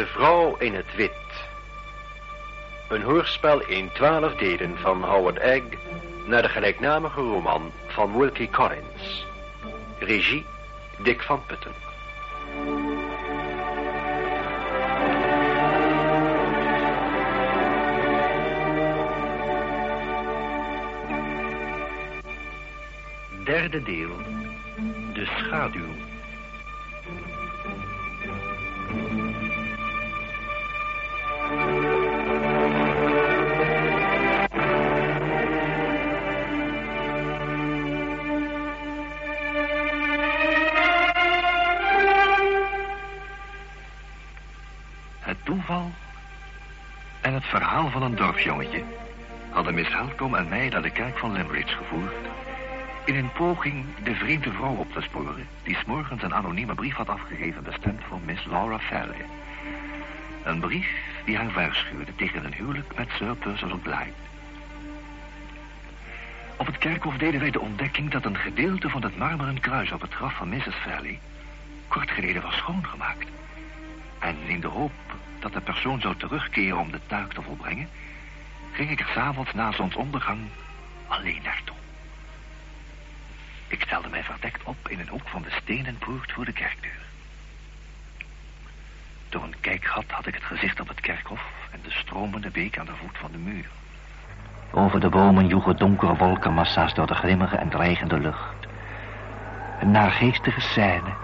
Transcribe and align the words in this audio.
De 0.00 0.06
vrouw 0.06 0.56
in 0.56 0.74
het 0.74 0.94
wit. 0.96 1.12
Een 2.88 3.02
hoorspel 3.02 3.60
in 3.60 3.90
twaalf 3.92 4.34
delen 4.34 4.78
van 4.78 5.04
Howard 5.04 5.38
Egg 5.38 5.62
naar 6.26 6.42
de 6.42 6.48
gelijknamige 6.48 7.20
roman 7.20 7.72
van 7.86 8.18
Wilkie 8.18 8.50
Collins. 8.50 9.26
Regie 9.98 10.46
Dick 10.98 11.22
van 11.22 11.42
Putten. 11.46 11.72
Derde 23.44 23.82
deel. 23.82 24.16
De 25.12 25.24
schaduw. 25.24 26.09
Verhaal 47.50 47.90
van 47.90 48.02
een 48.02 48.14
dorpsjongetje 48.14 48.82
hadden 49.50 49.74
Miss 49.74 49.92
Helcom 49.92 50.34
en 50.34 50.48
mij 50.48 50.68
naar 50.68 50.82
de 50.82 50.90
kerk 50.90 51.18
van 51.18 51.32
Limbridge 51.32 51.76
gevoerd... 51.76 52.12
in 53.04 53.14
een 53.14 53.32
poging 53.32 53.84
de 54.02 54.14
vreemde 54.14 54.52
vrouw 54.52 54.74
op 54.74 54.92
te 54.92 55.00
sporen... 55.00 55.46
die 55.62 55.76
s'morgens 55.76 56.22
een 56.22 56.34
anonieme 56.34 56.74
brief 56.74 56.94
had 56.94 57.08
afgegeven 57.08 57.62
bestemd 57.62 58.00
voor 58.08 58.18
Miss 58.24 58.44
Laura 58.44 58.78
Fairley. 58.78 59.24
Een 60.44 60.60
brief 60.60 60.88
die 61.24 61.36
haar 61.36 61.52
waarschuwde 61.52 62.14
tegen 62.14 62.44
een 62.44 62.54
huwelijk 62.54 62.96
met 62.96 63.08
Sir 63.10 63.34
Percival 63.34 63.78
Blythe. 63.78 64.12
Op 66.56 66.66
het 66.66 66.78
kerkhof 66.78 67.16
deden 67.16 67.40
wij 67.40 67.50
de 67.50 67.60
ontdekking 67.60 68.10
dat 68.10 68.24
een 68.24 68.36
gedeelte 68.36 68.88
van 68.88 69.02
het 69.02 69.16
marmeren 69.16 69.60
kruis 69.60 69.92
op 69.92 70.00
het 70.00 70.14
graf 70.14 70.34
van 70.34 70.48
Mrs. 70.48 70.74
Fairley 70.74 71.18
kort 71.88 72.10
geleden 72.10 72.42
was 72.42 72.56
schoongemaakt. 72.56 73.28
En 74.18 74.36
in 74.46 74.60
de 74.60 74.66
hoop 74.66 74.92
dat 75.40 75.52
de 75.52 75.60
persoon 75.60 76.00
zou 76.00 76.16
terugkeren 76.16 76.78
om 76.78 76.90
de 76.90 77.00
taak 77.06 77.32
te 77.32 77.42
volbrengen, 77.42 77.88
ging 78.72 78.90
ik 78.90 79.00
er 79.00 79.10
s'avonds 79.14 79.52
na 79.52 79.72
zonsondergang 79.72 80.38
alleen 81.06 81.42
naartoe. 81.42 81.76
Ik 83.68 83.82
stelde 83.82 84.08
mij 84.08 84.24
verdekt 84.24 84.62
op 84.64 84.88
in 84.88 85.00
een 85.00 85.08
hoek 85.08 85.28
van 85.28 85.42
de 85.42 85.50
stenen 85.50 85.98
poort 85.98 86.32
voor 86.32 86.44
de 86.44 86.52
kerkdeur. 86.52 87.00
Door 89.28 89.42
een 89.42 89.60
kijkgat 89.60 90.04
had 90.10 90.26
ik 90.26 90.34
het 90.34 90.44
gezicht 90.44 90.80
op 90.80 90.88
het 90.88 91.00
kerkhof 91.00 91.42
en 91.70 91.80
de 91.82 91.90
stromende 91.90 92.50
beek 92.50 92.78
aan 92.78 92.86
de 92.86 92.96
voet 93.00 93.18
van 93.18 93.32
de 93.32 93.38
muur. 93.38 93.68
Over 94.70 95.00
de 95.00 95.08
bomen 95.08 95.46
joegen 95.46 95.76
donkere 95.76 96.16
wolkenmassa's 96.16 96.94
door 96.94 97.06
de 97.06 97.14
grimmige 97.14 97.56
en 97.56 97.68
dreigende 97.68 98.18
lucht. 98.18 98.66
Een 99.80 99.90
naargeestige 99.90 100.60
scène 100.60 101.14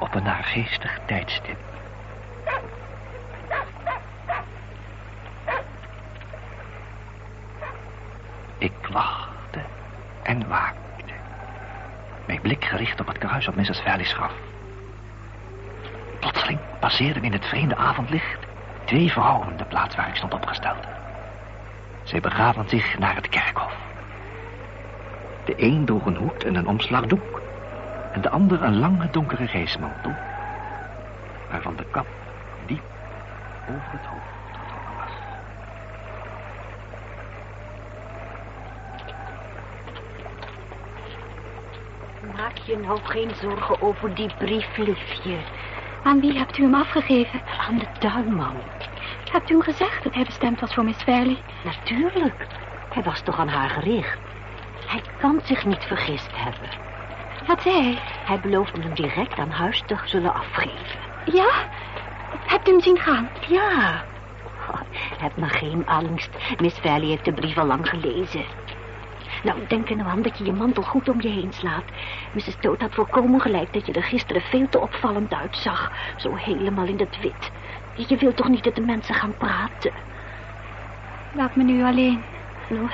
op 0.00 0.14
een 0.14 0.22
naargeestig 0.22 0.98
tijdstip. 1.06 1.67
Ik 8.58 8.72
wachtte 8.90 9.60
en 10.22 10.48
waakte. 10.48 11.12
Mijn 12.26 12.40
blik 12.40 12.64
gericht 12.64 13.00
op 13.00 13.06
het 13.06 13.18
kruis 13.18 13.48
op 13.48 13.54
Mrs. 13.56 13.80
Valley's 13.80 14.12
graf. 14.12 14.32
Plotseling 16.20 16.58
passeerden 16.80 17.22
in 17.22 17.32
het 17.32 17.46
vreemde 17.46 17.76
avondlicht 17.76 18.38
twee 18.84 19.12
vrouwen 19.12 19.56
de 19.56 19.64
plaats 19.64 19.96
waar 19.96 20.08
ik 20.08 20.16
stond 20.16 20.34
opgesteld. 20.34 20.86
Zij 22.02 22.20
begaven 22.20 22.68
zich 22.68 22.98
naar 22.98 23.14
het 23.14 23.28
kerkhof. 23.28 23.76
De 25.44 25.54
een 25.56 25.84
droeg 25.84 26.06
een 26.06 26.16
hoed 26.16 26.44
en 26.44 26.54
een 26.54 26.66
omslagdoek... 26.66 27.40
en 28.12 28.20
de 28.20 28.30
ander 28.30 28.62
een 28.62 28.78
lange 28.78 29.10
donkere 29.10 29.44
reismantel... 29.44 30.12
waarvan 31.50 31.76
de 31.76 31.84
kap 31.90 32.06
diep 32.66 32.82
over 33.68 33.90
het 33.90 34.06
hoofd 34.06 34.37
Maak 42.38 42.58
je 42.58 42.76
nou 42.76 42.98
geen 43.02 43.30
zorgen 43.34 43.82
over 43.82 44.14
die 44.14 44.30
brief, 44.38 44.76
liefje. 44.76 45.36
Aan 46.02 46.20
wie 46.20 46.38
hebt 46.38 46.58
u 46.58 46.62
hem 46.62 46.74
afgegeven? 46.74 47.40
Aan 47.68 47.78
de 47.78 47.86
tuinman. 47.98 48.56
Hebt 49.32 49.50
u 49.50 49.52
hem 49.52 49.62
gezegd 49.62 50.02
dat 50.02 50.14
hij 50.14 50.24
bestemd 50.24 50.60
was 50.60 50.74
voor 50.74 50.84
Miss 50.84 51.02
Fairley? 51.02 51.36
Natuurlijk. 51.64 52.46
Hij 52.88 53.02
was 53.02 53.20
toch 53.20 53.38
aan 53.38 53.48
haar 53.48 53.70
gericht. 53.70 54.18
Hij 54.86 55.02
kan 55.20 55.40
zich 55.44 55.64
niet 55.64 55.84
vergist 55.84 56.30
hebben. 56.34 56.68
Wat 57.46 57.62
zei 57.62 57.82
hij? 57.82 57.98
Hij 58.24 58.40
beloofde 58.40 58.80
hem 58.82 58.94
direct 58.94 59.38
aan 59.38 59.50
huis 59.50 59.82
te 59.86 59.96
zullen 60.04 60.34
afgeven. 60.34 60.98
Ja? 61.24 61.50
Hebt 62.46 62.68
u 62.68 62.70
hem 62.70 62.80
zien 62.80 62.98
gaan? 62.98 63.28
Ja. 63.48 64.04
Oh, 64.70 64.80
heb 65.18 65.36
maar 65.36 65.50
geen 65.50 65.86
angst. 65.86 66.30
Miss 66.60 66.78
Valley 66.78 67.06
heeft 67.06 67.24
de 67.24 67.32
brief 67.32 67.58
al 67.58 67.66
lang 67.66 67.88
gelezen. 67.88 68.44
Nou, 69.42 69.58
denk 69.68 69.90
er 69.90 69.96
nou 69.96 70.08
aan 70.08 70.22
dat 70.22 70.38
je 70.38 70.44
je 70.44 70.52
mantel 70.52 70.82
goed 70.82 71.08
om 71.08 71.20
je 71.20 71.28
heen 71.28 71.52
slaat. 71.52 71.84
Mrs. 72.32 72.56
Toad 72.60 72.80
had 72.80 72.94
volkomen 72.94 73.40
gelijk 73.40 73.72
dat 73.72 73.86
je 73.86 73.92
er 73.92 74.02
gisteren 74.02 74.42
veel 74.42 74.68
te 74.68 74.80
opvallend 74.80 75.34
uitzag. 75.34 75.92
Zo 76.16 76.34
helemaal 76.34 76.86
in 76.86 76.98
het 76.98 77.20
wit. 77.20 77.50
Je 78.08 78.16
wilt 78.16 78.36
toch 78.36 78.48
niet 78.48 78.64
dat 78.64 78.74
de 78.74 78.80
mensen 78.80 79.14
gaan 79.14 79.36
praten? 79.36 79.92
Laat 81.32 81.56
me 81.56 81.62
nu 81.62 81.84
alleen. 81.84 82.22
Nou, 82.68 82.88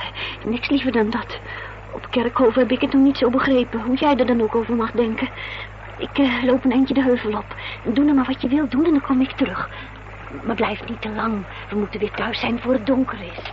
niks 0.44 0.68
liever 0.68 0.92
dan 0.92 1.10
dat. 1.10 1.38
Op 1.92 2.06
Kerkhoven 2.10 2.60
heb 2.60 2.70
ik 2.70 2.80
het 2.80 2.92
nog 2.92 3.02
niet 3.02 3.16
zo 3.16 3.30
begrepen. 3.30 3.80
Hoe 3.80 3.96
jij 3.96 4.16
er 4.16 4.26
dan 4.26 4.42
ook 4.42 4.54
over 4.54 4.76
mag 4.76 4.90
denken. 4.90 5.28
Ik 5.98 6.18
eh, 6.18 6.42
loop 6.42 6.64
een 6.64 6.72
eindje 6.72 6.94
de 6.94 7.02
heuvel 7.02 7.36
op. 7.36 7.56
Doe 7.84 8.04
nou 8.04 8.16
maar 8.16 8.24
wat 8.24 8.42
je 8.42 8.48
wilt 8.48 8.70
doen 8.70 8.84
en 8.84 8.90
dan 8.90 9.00
kom 9.00 9.20
ik 9.20 9.30
terug. 9.30 9.68
Maar 10.42 10.56
blijf 10.56 10.88
niet 10.88 11.00
te 11.00 11.08
lang. 11.08 11.44
We 11.70 11.76
moeten 11.76 12.00
weer 12.00 12.10
thuis 12.10 12.40
zijn 12.40 12.60
voor 12.60 12.72
het 12.72 12.86
donker 12.86 13.18
is. 13.20 13.52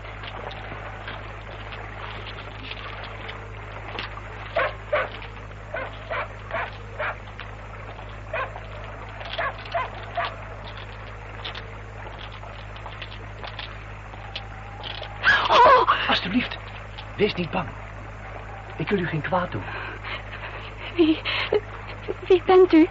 Oh! 15.48 16.10
Alsjeblieft, 16.10 16.58
wees 17.16 17.34
niet 17.34 17.52
bang. 17.52 17.68
Ik 18.78 18.90
wil 18.90 19.00
u 19.00 19.08
geen 19.08 19.22
kwaad 19.22 19.52
doen. 19.52 19.64
Wie... 20.96 21.22
Wie 22.28 22.42
bent 22.46 22.74
u? 22.74 22.88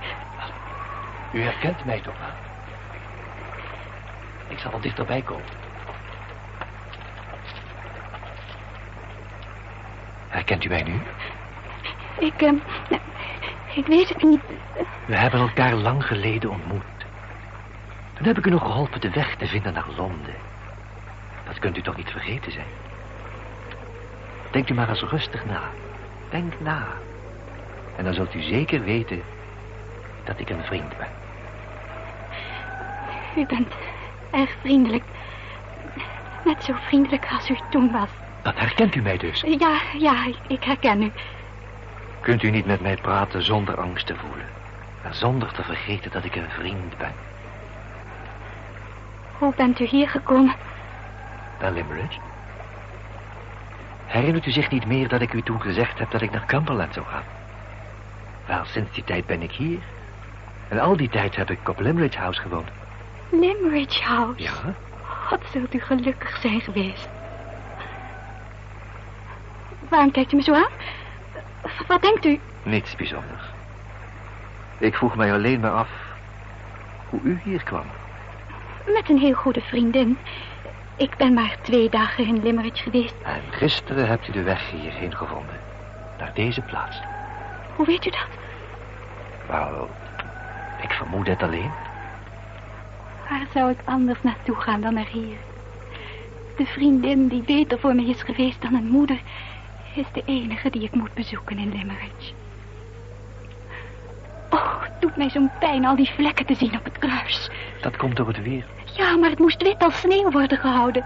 U 1.32 1.42
herkent 1.42 1.84
mij 1.84 2.00
toch 2.00 2.18
wel? 2.18 2.28
Ik 4.48 4.58
zal 4.58 4.70
wel 4.70 4.80
dichterbij 4.80 5.22
komen. 5.22 5.44
Herkent 10.28 10.64
u 10.64 10.68
mij 10.68 10.82
nu? 10.82 11.00
Ik, 12.18 12.42
ehm... 12.42 12.56
ik 13.74 13.86
weet 13.86 14.08
het 14.08 14.22
niet. 14.22 14.40
We 15.06 15.16
hebben 15.16 15.40
elkaar 15.40 15.74
lang 15.90 16.06
geleden 16.06 16.50
ontmoet. 16.50 16.82
Toen 18.12 18.26
heb 18.26 18.38
ik 18.38 18.46
u 18.46 18.50
nog 18.50 18.62
geholpen 18.62 19.00
de 19.00 19.10
weg 19.10 19.36
te 19.36 19.46
vinden 19.46 19.72
naar 19.72 19.86
Londen. 19.96 20.34
Dat 21.44 21.58
kunt 21.58 21.76
u 21.76 21.82
toch 21.82 21.96
niet 21.96 22.10
vergeten 22.10 22.52
zijn? 22.52 22.66
Denkt 24.50 24.70
u 24.70 24.74
maar 24.74 24.88
eens 24.88 25.02
rustig 25.02 25.46
na. 25.46 25.62
Denk 26.28 26.52
na. 26.60 26.86
En 27.96 28.04
dan 28.04 28.14
zult 28.14 28.34
u 28.34 28.42
zeker 28.42 28.82
weten 28.82 29.22
dat 30.24 30.40
ik 30.40 30.50
een 30.50 30.64
vriend 30.64 30.96
ben. 30.96 31.12
U 33.36 33.46
bent 33.46 33.74
erg 34.30 34.50
vriendelijk. 34.60 35.04
Net 36.44 36.64
zo 36.64 36.74
vriendelijk 36.86 37.26
als 37.32 37.50
u 37.50 37.58
toen 37.70 37.90
was. 37.92 38.10
Dan 38.42 38.54
herkent 38.56 38.94
u 38.94 39.00
mij 39.00 39.16
dus. 39.16 39.40
Ja, 39.40 39.80
ja, 39.98 40.26
ik 40.46 40.64
herken 40.64 41.02
u. 41.02 41.12
Kunt 42.20 42.42
u 42.42 42.50
niet 42.50 42.66
met 42.66 42.80
mij 42.80 42.96
praten 42.96 43.42
zonder 43.42 43.80
angst 43.80 44.06
te 44.06 44.14
voelen? 44.16 44.59
Zonder 45.10 45.52
te 45.52 45.62
vergeten 45.62 46.10
dat 46.10 46.24
ik 46.24 46.36
een 46.36 46.50
vriend 46.50 46.98
ben? 46.98 47.12
Hoe 49.38 49.52
bent 49.56 49.80
u 49.80 49.84
hier 49.84 50.08
gekomen? 50.08 50.54
Naar 51.60 51.72
Limerick? 51.72 52.18
Herinnert 54.06 54.46
u 54.46 54.50
zich 54.50 54.70
niet 54.70 54.86
meer 54.86 55.08
dat 55.08 55.20
ik 55.20 55.32
u 55.32 55.42
toen 55.42 55.60
gezegd 55.60 55.98
heb 55.98 56.10
dat 56.10 56.20
ik 56.20 56.30
naar 56.30 56.46
Cumberland 56.46 56.94
zou 56.94 57.06
gaan? 57.06 57.24
Wel, 58.46 58.64
sinds 58.64 58.92
die 58.92 59.04
tijd 59.04 59.26
ben 59.26 59.42
ik 59.42 59.52
hier. 59.52 59.78
En 60.68 60.78
al 60.78 60.96
die 60.96 61.08
tijd 61.08 61.36
heb 61.36 61.50
ik 61.50 61.68
op 61.68 61.80
Limerick 61.80 62.14
House 62.14 62.40
gewoond. 62.40 62.68
Limerick 63.30 63.92
House? 63.92 64.42
Ja? 64.42 64.74
Wat 65.30 65.40
zult 65.52 65.74
u 65.74 65.80
gelukkig 65.80 66.36
zijn 66.36 66.60
geweest. 66.60 67.08
Waarom 69.88 70.10
kijkt 70.10 70.32
u 70.32 70.36
me 70.36 70.42
zo 70.42 70.54
aan? 70.54 70.70
Wat 71.86 72.02
denkt 72.02 72.24
u? 72.24 72.40
Niets 72.62 72.96
bijzonders. 72.96 73.42
Ik 74.80 74.94
vroeg 74.94 75.16
mij 75.16 75.32
alleen 75.32 75.60
maar 75.60 75.70
af 75.70 75.88
hoe 77.08 77.20
u 77.22 77.40
hier 77.44 77.62
kwam. 77.62 77.84
Met 78.86 79.08
een 79.08 79.18
heel 79.18 79.34
goede 79.34 79.60
vriendin. 79.60 80.18
Ik 80.96 81.16
ben 81.16 81.34
maar 81.34 81.56
twee 81.62 81.88
dagen 81.88 82.26
in 82.26 82.42
Limerick 82.42 82.78
geweest. 82.78 83.14
En 83.22 83.42
gisteren 83.50 84.08
hebt 84.08 84.28
u 84.28 84.32
de 84.32 84.42
weg 84.42 84.70
hierheen 84.70 85.16
gevonden. 85.16 85.60
Naar 86.18 86.30
deze 86.34 86.60
plaats. 86.60 87.00
Hoe 87.76 87.86
weet 87.86 88.06
u 88.06 88.10
dat? 88.10 88.28
Wel, 89.48 89.90
ik 90.82 90.90
vermoed 90.90 91.26
het 91.26 91.42
alleen. 91.42 91.70
Waar 93.28 93.46
zou 93.54 93.70
ik 93.70 93.78
anders 93.84 94.22
naartoe 94.22 94.56
gaan 94.56 94.80
dan 94.80 94.94
naar 94.94 95.08
hier? 95.12 95.36
De 96.56 96.66
vriendin 96.66 97.28
die 97.28 97.42
beter 97.42 97.78
voor 97.78 97.94
me 97.94 98.04
is 98.04 98.22
geweest 98.22 98.62
dan 98.62 98.74
een 98.74 98.88
moeder... 98.88 99.20
is 99.94 100.06
de 100.12 100.22
enige 100.26 100.70
die 100.70 100.82
ik 100.82 100.94
moet 100.94 101.14
bezoeken 101.14 101.58
in 101.58 101.72
Limerick. 101.72 102.34
Het 105.10 105.18
doet 105.18 105.32
mij 105.32 105.42
zo'n 105.42 105.58
pijn 105.58 105.84
al 105.84 105.96
die 105.96 106.10
vlekken 106.10 106.46
te 106.46 106.54
zien 106.54 106.74
op 106.78 106.84
het 106.84 106.98
kruis. 106.98 107.50
Dat 107.80 107.96
komt 107.96 108.16
door 108.16 108.26
het 108.26 108.42
weer. 108.42 108.64
Ja, 108.96 109.16
maar 109.16 109.30
het 109.30 109.38
moest 109.38 109.62
wit 109.62 109.82
als 109.82 110.00
sneeuw 110.00 110.30
worden 110.30 110.58
gehouden. 110.58 111.04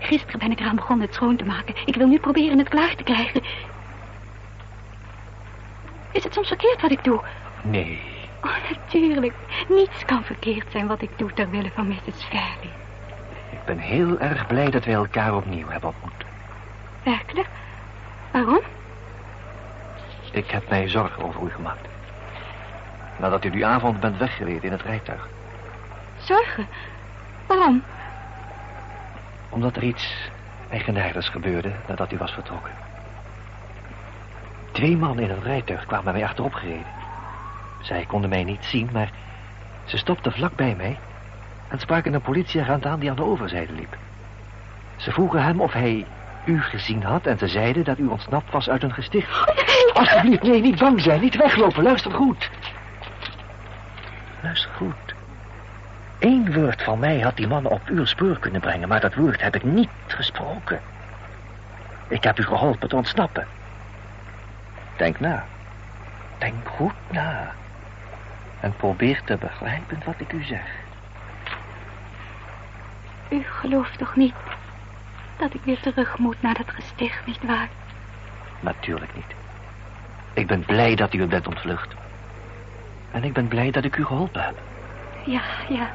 Gisteren 0.00 0.38
ben 0.38 0.50
ik 0.50 0.60
eraan 0.60 0.76
begonnen 0.76 1.06
het 1.06 1.14
schoon 1.14 1.36
te 1.36 1.44
maken. 1.44 1.74
Ik 1.84 1.94
wil 1.96 2.06
nu 2.06 2.18
proberen 2.18 2.58
het 2.58 2.68
klaar 2.68 2.94
te 2.94 3.02
krijgen. 3.02 3.42
Is 6.12 6.24
het 6.24 6.34
soms 6.34 6.48
verkeerd 6.48 6.80
wat 6.80 6.90
ik 6.90 7.04
doe? 7.04 7.22
Nee, 7.62 8.00
Oh, 8.42 8.56
natuurlijk. 8.70 9.34
Niets 9.68 10.04
kan 10.04 10.24
verkeerd 10.24 10.70
zijn 10.70 10.86
wat 10.86 11.02
ik 11.02 11.10
doe 11.16 11.32
ter 11.32 11.50
wille 11.50 11.70
van 11.74 11.88
Mrs. 11.88 12.24
Fairley. 12.24 12.70
ik 13.50 13.64
ben 13.64 13.78
heel 13.78 14.18
erg 14.18 14.46
blij 14.46 14.70
dat 14.70 14.84
wij 14.84 14.94
elkaar 14.94 15.36
opnieuw 15.36 15.68
hebben 15.68 15.88
ontmoet. 15.88 16.24
Werkelijk? 17.02 17.48
Waarom? 18.30 18.60
Ik 20.32 20.50
heb 20.50 20.68
mij 20.68 20.88
zorgen 20.88 21.22
over 21.24 21.42
u 21.42 21.50
gemaakt. 21.50 21.86
Nadat 23.16 23.44
u 23.44 23.50
die 23.50 23.66
avond 23.66 24.00
bent 24.00 24.18
weggereden 24.18 24.62
in 24.62 24.72
het 24.72 24.82
rijtuig. 24.82 25.28
Zorgen? 26.18 26.66
Waarom? 27.46 27.82
Omdat 29.48 29.76
er 29.76 29.82
iets 29.82 30.30
eigenaardigs 30.70 31.28
gebeurde 31.28 31.72
nadat 31.86 32.12
u 32.12 32.18
was 32.18 32.32
vertrokken. 32.32 32.72
Twee 34.72 34.96
mannen 34.96 35.24
in 35.24 35.30
het 35.30 35.42
rijtuig 35.42 35.86
kwamen 35.86 36.12
mij 36.12 36.24
achterop 36.24 36.54
gereden. 36.54 36.92
Zij 37.80 38.04
konden 38.06 38.30
mij 38.30 38.44
niet 38.44 38.64
zien, 38.64 38.88
maar 38.92 39.10
ze 39.84 39.96
stopten 39.96 40.32
vlak 40.32 40.54
bij 40.54 40.74
mij... 40.76 40.98
en 41.68 41.78
spraken 41.78 42.14
een 42.14 42.20
politieagent 42.20 42.86
aan 42.86 43.00
die 43.00 43.10
aan 43.10 43.16
de 43.16 43.24
overzijde 43.24 43.72
liep. 43.72 43.96
Ze 44.96 45.12
vroegen 45.12 45.42
hem 45.42 45.60
of 45.60 45.72
hij 45.72 46.06
u 46.44 46.62
gezien 46.62 47.02
had 47.02 47.26
en 47.26 47.38
ze 47.38 47.48
zeiden 47.48 47.84
dat 47.84 47.98
u 47.98 48.06
ontsnapt 48.06 48.50
was 48.50 48.68
uit 48.68 48.82
een 48.82 48.92
gesticht. 48.92 49.54
Alsjeblieft, 49.92 50.42
nee, 50.42 50.60
niet 50.60 50.78
bang 50.78 51.00
zijn, 51.00 51.20
niet 51.20 51.36
weglopen, 51.36 51.82
luister 51.82 52.12
goed. 52.12 52.50
Luister 54.44 54.70
goed. 54.70 55.14
Eén 56.18 56.52
woord 56.52 56.82
van 56.82 56.98
mij 56.98 57.20
had 57.20 57.36
die 57.36 57.46
man 57.46 57.66
op 57.66 57.80
uw 57.86 58.04
spoor 58.04 58.38
kunnen 58.38 58.60
brengen, 58.60 58.88
maar 58.88 59.00
dat 59.00 59.14
woord 59.14 59.42
heb 59.42 59.54
ik 59.54 59.62
niet 59.62 59.88
gesproken. 60.06 60.80
Ik 62.08 62.24
heb 62.24 62.38
u 62.38 62.42
geholpen 62.42 62.88
te 62.88 62.96
ontsnappen. 62.96 63.46
Denk 64.96 65.20
na. 65.20 65.44
Denk 66.38 66.68
goed 66.68 66.94
na. 67.10 67.52
En 68.60 68.76
probeer 68.76 69.22
te 69.24 69.36
begrijpen 69.36 70.02
wat 70.04 70.14
ik 70.18 70.32
u 70.32 70.42
zeg. 70.42 70.66
U 73.28 73.42
gelooft 73.42 73.98
toch 73.98 74.16
niet 74.16 74.34
dat 75.36 75.54
ik 75.54 75.60
weer 75.64 75.80
terug 75.80 76.18
moet 76.18 76.42
naar 76.42 76.54
dat 76.54 76.70
gesticht, 76.70 77.26
nietwaar? 77.26 77.68
Natuurlijk 78.60 79.14
niet. 79.14 79.34
Ik 80.32 80.46
ben 80.46 80.64
blij 80.64 80.94
dat 80.94 81.14
u 81.14 81.20
het 81.20 81.28
bent 81.28 81.46
ontvlucht. 81.46 81.94
En 83.14 83.24
ik 83.24 83.32
ben 83.32 83.48
blij 83.48 83.70
dat 83.70 83.84
ik 83.84 83.96
u 83.96 84.04
geholpen 84.04 84.42
heb. 84.42 84.54
Ja, 85.24 85.42
ja. 85.68 85.90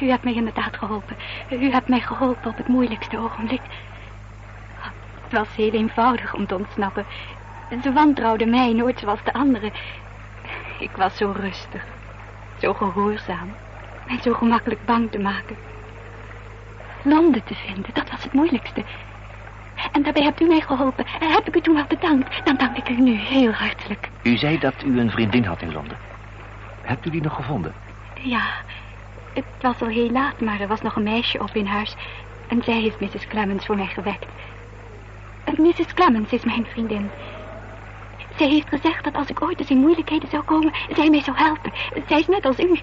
U 0.00 0.08
hebt 0.08 0.24
mij 0.24 0.34
inderdaad 0.34 0.76
geholpen. 0.76 1.16
U 1.50 1.70
hebt 1.70 1.88
mij 1.88 2.00
geholpen 2.00 2.50
op 2.50 2.56
het 2.56 2.68
moeilijkste 2.68 3.18
ogenblik. 3.18 3.60
Het 5.22 5.32
was 5.32 5.56
heel 5.56 5.70
eenvoudig 5.70 6.34
om 6.34 6.46
te 6.46 6.54
ontsnappen. 6.54 7.04
Ze 7.82 7.92
wantrouwden 7.92 8.50
mij 8.50 8.72
nooit 8.72 8.98
zoals 8.98 9.24
de 9.24 9.32
anderen. 9.32 9.72
Ik 10.78 10.90
was 10.96 11.16
zo 11.16 11.32
rustig, 11.36 11.84
zo 12.60 12.72
gehoorzaam 12.72 13.54
en 14.06 14.22
zo 14.22 14.32
gemakkelijk 14.32 14.84
bang 14.84 15.10
te 15.10 15.18
maken. 15.18 15.56
Londen 17.02 17.44
te 17.44 17.54
vinden, 17.54 17.90
dat 17.92 18.10
was 18.10 18.22
het 18.22 18.32
moeilijkste. 18.32 18.84
En 19.92 20.02
daarbij 20.02 20.22
hebt 20.22 20.40
u 20.40 20.46
mij 20.46 20.60
geholpen. 20.60 21.06
En 21.20 21.32
heb 21.32 21.48
ik 21.48 21.56
u 21.56 21.60
toen 21.60 21.74
wel 21.74 21.86
bedankt. 21.88 22.44
Dan 22.44 22.56
dank 22.56 22.76
ik 22.76 22.88
u 22.88 23.00
nu 23.00 23.12
heel 23.12 23.52
hartelijk. 23.52 24.08
U 24.22 24.36
zei 24.36 24.58
dat 24.58 24.74
u 24.84 25.00
een 25.00 25.10
vriendin 25.10 25.44
had 25.44 25.62
in 25.62 25.72
Londen. 25.72 25.96
Hebt 26.82 27.06
u 27.06 27.10
die 27.10 27.22
nog 27.22 27.34
gevonden? 27.34 27.74
Ja, 28.22 28.50
het 29.32 29.44
was 29.60 29.80
al 29.80 29.88
heel 29.88 30.10
laat, 30.10 30.40
maar 30.40 30.60
er 30.60 30.68
was 30.68 30.80
nog 30.80 30.96
een 30.96 31.02
meisje 31.02 31.40
op 31.40 31.50
in 31.52 31.66
huis. 31.66 31.96
En 32.48 32.62
zij 32.62 32.80
heeft 32.80 33.00
Mrs. 33.00 33.26
Clemens 33.26 33.66
voor 33.66 33.76
mij 33.76 33.86
gewekt. 33.86 34.26
Mrs. 35.56 35.94
Clemens 35.94 36.32
is 36.32 36.44
mijn 36.44 36.66
vriendin. 36.66 37.10
Zij 38.36 38.48
heeft 38.48 38.68
gezegd 38.68 39.04
dat 39.04 39.14
als 39.14 39.28
ik 39.28 39.42
ooit 39.42 39.60
eens 39.60 39.70
in 39.70 39.78
moeilijkheden 39.78 40.28
zou 40.28 40.42
komen, 40.42 40.72
zij 40.94 41.10
mij 41.10 41.22
zou 41.22 41.36
helpen. 41.36 41.72
Zij 42.08 42.18
is 42.18 42.26
net 42.26 42.44
als 42.44 42.60
u. 42.60 42.80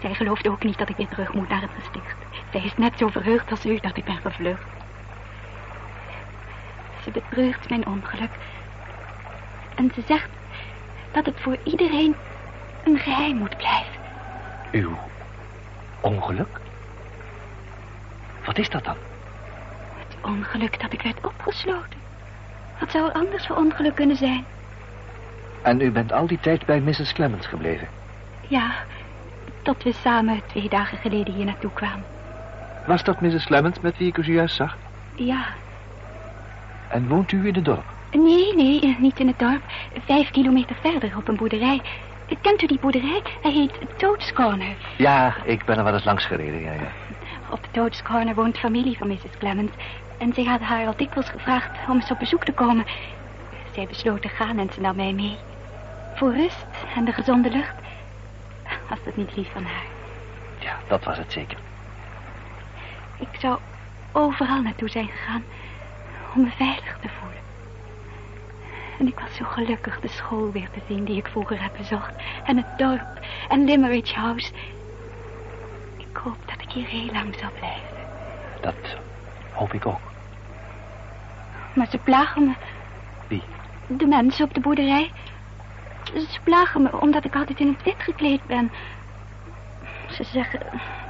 Zij 0.00 0.14
gelooft 0.14 0.48
ook 0.48 0.64
niet 0.64 0.78
dat 0.78 0.88
ik 0.88 0.96
weer 0.96 1.08
terug 1.08 1.32
moet 1.32 1.48
naar 1.48 1.60
het 1.60 1.70
gesticht. 1.74 2.16
Zij 2.52 2.62
is 2.64 2.76
net 2.76 2.98
zo 2.98 3.08
verheugd 3.08 3.50
als 3.50 3.66
u 3.66 3.78
dat 3.80 3.96
ik 3.96 4.04
ben 4.04 4.18
gevlucht. 4.18 4.66
Ze 7.02 7.10
betreurt 7.10 7.68
mijn 7.68 7.86
ongeluk. 7.86 8.30
En 9.74 9.90
ze 9.94 10.02
zegt 10.06 10.28
dat 11.12 11.26
het 11.26 11.40
voor 11.40 11.56
iedereen 11.62 12.14
een 12.84 12.98
geheim 12.98 13.36
moet 13.36 13.56
blijven. 13.56 13.92
Uw 14.72 14.98
ongeluk? 16.00 16.60
Wat 18.44 18.58
is 18.58 18.70
dat 18.70 18.84
dan? 18.84 18.96
Het 19.98 20.16
ongeluk 20.22 20.80
dat 20.80 20.92
ik 20.92 21.02
werd 21.02 21.24
opgesloten. 21.26 21.98
Wat 22.80 22.90
zou 22.90 23.06
er 23.08 23.12
anders 23.12 23.46
voor 23.46 23.56
ongeluk 23.56 23.94
kunnen 23.94 24.16
zijn? 24.16 24.44
En 25.62 25.80
u 25.80 25.90
bent 25.90 26.12
al 26.12 26.26
die 26.26 26.40
tijd 26.40 26.66
bij 26.66 26.80
Mrs. 26.80 27.12
Clemens 27.12 27.46
gebleven? 27.46 27.88
Ja, 28.48 28.72
tot 29.62 29.82
we 29.82 29.92
samen 29.92 30.40
twee 30.46 30.68
dagen 30.68 30.98
geleden 30.98 31.34
hier 31.34 31.44
naartoe 31.44 31.72
kwamen. 31.72 32.04
Was 32.86 33.04
dat 33.04 33.20
Mrs. 33.20 33.44
Clemens 33.46 33.80
met 33.80 33.98
wie 33.98 34.08
ik 34.08 34.16
u 34.16 34.24
zojuist 34.24 34.56
zag? 34.56 34.76
Ja, 35.14 35.44
En 36.88 37.08
woont 37.08 37.32
u 37.32 37.46
in 37.46 37.54
het 37.54 37.64
dorp? 37.64 37.84
nee, 38.12 38.54
nee, 38.54 38.96
niet 38.98 39.20
in 39.20 39.26
het 39.26 39.38
dorp. 39.38 39.62
Vijf 40.04 40.30
kilometer 40.30 40.76
verder 40.80 41.16
op 41.16 41.28
een 41.28 41.36
boerderij. 41.36 41.80
Kent 42.40 42.62
u 42.62 42.66
die 42.66 42.78
boerderij? 42.78 43.22
Hij 43.42 43.52
heet 43.52 43.72
Toad's 43.96 44.32
Corner. 44.32 44.76
Ja, 44.96 45.34
ik 45.44 45.64
ben 45.64 45.78
er 45.78 45.84
wel 45.84 45.94
eens 45.94 46.04
langs 46.04 46.26
gereden, 46.26 46.60
ja, 46.60 46.72
ja. 46.72 46.92
Op 47.50 47.66
Toad's 47.70 48.02
Corner 48.02 48.34
woont 48.34 48.58
familie 48.58 48.98
van 48.98 49.08
Mrs. 49.08 49.38
Clemens. 49.38 49.72
En 50.18 50.32
zij 50.32 50.44
had 50.44 50.60
haar 50.60 50.86
al 50.86 50.96
dikwijls 50.96 51.30
gevraagd 51.30 51.88
om 51.88 51.94
eens 51.94 52.10
op 52.10 52.18
bezoek 52.18 52.44
te 52.44 52.52
komen. 52.52 52.84
Zij 53.72 53.86
besloot 53.86 54.22
te 54.22 54.28
gaan 54.28 54.58
en 54.58 54.70
ze 54.72 54.80
nam 54.80 54.96
mij 54.96 55.12
mee. 55.12 55.36
Voor 56.14 56.34
rust 56.34 56.66
en 56.94 57.04
de 57.04 57.12
gezonde 57.12 57.50
lucht. 57.50 57.74
Was 58.88 58.98
dat 59.04 59.16
niet 59.16 59.36
lief 59.36 59.52
van 59.52 59.64
haar? 59.64 59.86
Ja, 60.58 60.78
dat 60.88 61.04
was 61.04 61.16
het 61.18 61.32
zeker. 61.32 61.58
Ik 63.18 63.40
zou 63.40 63.58
overal 64.12 64.62
naartoe 64.62 64.88
zijn 64.88 65.08
gegaan 65.08 65.44
om 66.34 66.42
me 66.42 66.50
veilig 66.50 66.98
te 67.00 67.08
voelen. 67.08 67.43
En 68.98 69.06
ik 69.06 69.18
was 69.18 69.34
zo 69.34 69.44
gelukkig 69.44 70.00
de 70.00 70.08
school 70.08 70.52
weer 70.52 70.70
te 70.70 70.80
zien 70.88 71.04
die 71.04 71.16
ik 71.16 71.26
vroeger 71.26 71.62
heb 71.62 71.72
bezocht. 71.76 72.12
En 72.44 72.56
het 72.56 72.78
dorp 72.78 73.20
en 73.48 73.64
Limerick 73.64 74.08
House. 74.08 74.52
Ik 75.96 76.16
hoop 76.16 76.36
dat 76.46 76.60
ik 76.60 76.70
hier 76.70 76.86
heel 76.86 77.12
lang 77.12 77.34
zal 77.40 77.50
blijven. 77.58 77.96
Dat 78.60 78.96
hoop 79.52 79.72
ik 79.72 79.86
ook. 79.86 80.00
Maar 81.74 81.86
ze 81.90 81.98
plagen 81.98 82.44
me. 82.44 82.54
Wie? 83.26 83.42
De 83.86 84.06
mensen 84.06 84.44
op 84.44 84.54
de 84.54 84.60
boerderij. 84.60 85.12
Ze 86.04 86.38
plagen 86.42 86.82
me 86.82 87.00
omdat 87.00 87.24
ik 87.24 87.34
altijd 87.34 87.60
in 87.60 87.68
het 87.68 87.82
wit 87.82 87.98
gekleed 87.98 88.44
ben. 88.46 88.72
Ze 90.10 90.24
zeggen 90.24 90.60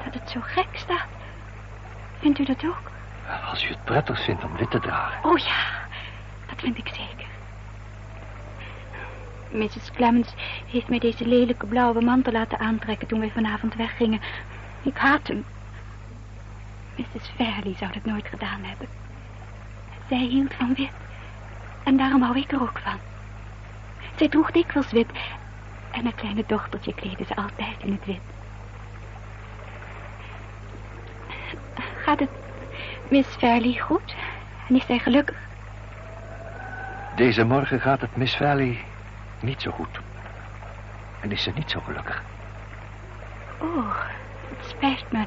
dat 0.05 0.15
het 0.15 0.31
zo 0.31 0.41
gek 0.43 0.69
staat. 0.73 1.07
Vindt 2.19 2.39
u 2.39 2.45
dat 2.45 2.65
ook? 2.65 2.91
Als 3.51 3.65
u 3.65 3.69
het 3.69 3.85
prettig 3.85 4.25
vindt 4.25 4.45
om 4.45 4.57
wit 4.57 4.71
te 4.71 4.81
dragen. 4.81 5.31
Oh 5.31 5.39
ja, 5.39 5.87
dat 6.47 6.61
vind 6.61 6.79
ik 6.79 6.89
zeker. 6.89 7.24
Mrs. 9.55 9.91
Clemens 9.93 10.35
heeft 10.67 10.89
mij 10.89 10.99
deze 10.99 11.27
lelijke 11.27 11.67
blauwe 11.67 12.01
mantel 12.01 12.33
laten 12.33 12.59
aantrekken 12.59 13.09
toen 13.09 13.21
wij 13.21 13.31
vanavond 13.31 13.75
weggingen. 13.75 14.21
Ik 14.83 14.97
haat 14.97 15.27
hem. 15.27 15.45
Mrs. 16.97 17.29
Fairley 17.37 17.75
zou 17.79 17.93
dat 17.93 18.05
nooit 18.05 18.27
gedaan 18.27 18.61
hebben. 18.63 18.89
Zij 20.09 20.19
hield 20.19 20.55
van 20.55 20.75
wit. 20.75 20.91
En 21.83 21.97
daarom 21.97 22.23
hou 22.23 22.39
ik 22.39 22.53
er 22.53 22.61
ook 22.61 22.79
van. 22.79 22.99
Zij 24.17 24.29
droeg 24.29 24.51
dikwijls 24.51 24.91
wit. 24.91 25.11
En 25.91 26.07
een 26.07 26.15
kleine 26.15 26.45
dochtertje 26.47 26.95
kleedde 26.95 27.25
ze 27.25 27.37
altijd 27.37 27.77
in 27.79 27.93
het 27.93 28.05
wit. 28.05 28.21
Gaat 32.05 32.21
het 32.21 32.31
Miss 33.09 33.29
Fairley 33.29 33.79
goed? 33.81 34.15
En 34.69 34.77
is 34.77 34.87
zij 34.87 34.99
gelukkig? 34.99 35.37
Deze 37.17 37.45
morgen 37.45 37.81
gaat 37.81 38.01
het 38.01 38.17
Miss 38.17 38.37
Valley 38.37 38.85
niet 39.41 39.63
zo 39.63 39.71
goed. 39.71 40.01
En 41.21 41.33
is 41.33 41.43
ze 41.43 41.51
niet 41.55 41.71
zo 41.71 41.81
gelukkig. 41.81 42.23
Oh, 43.59 43.95
het 44.57 44.67
spijt 44.69 45.13
me. 45.13 45.25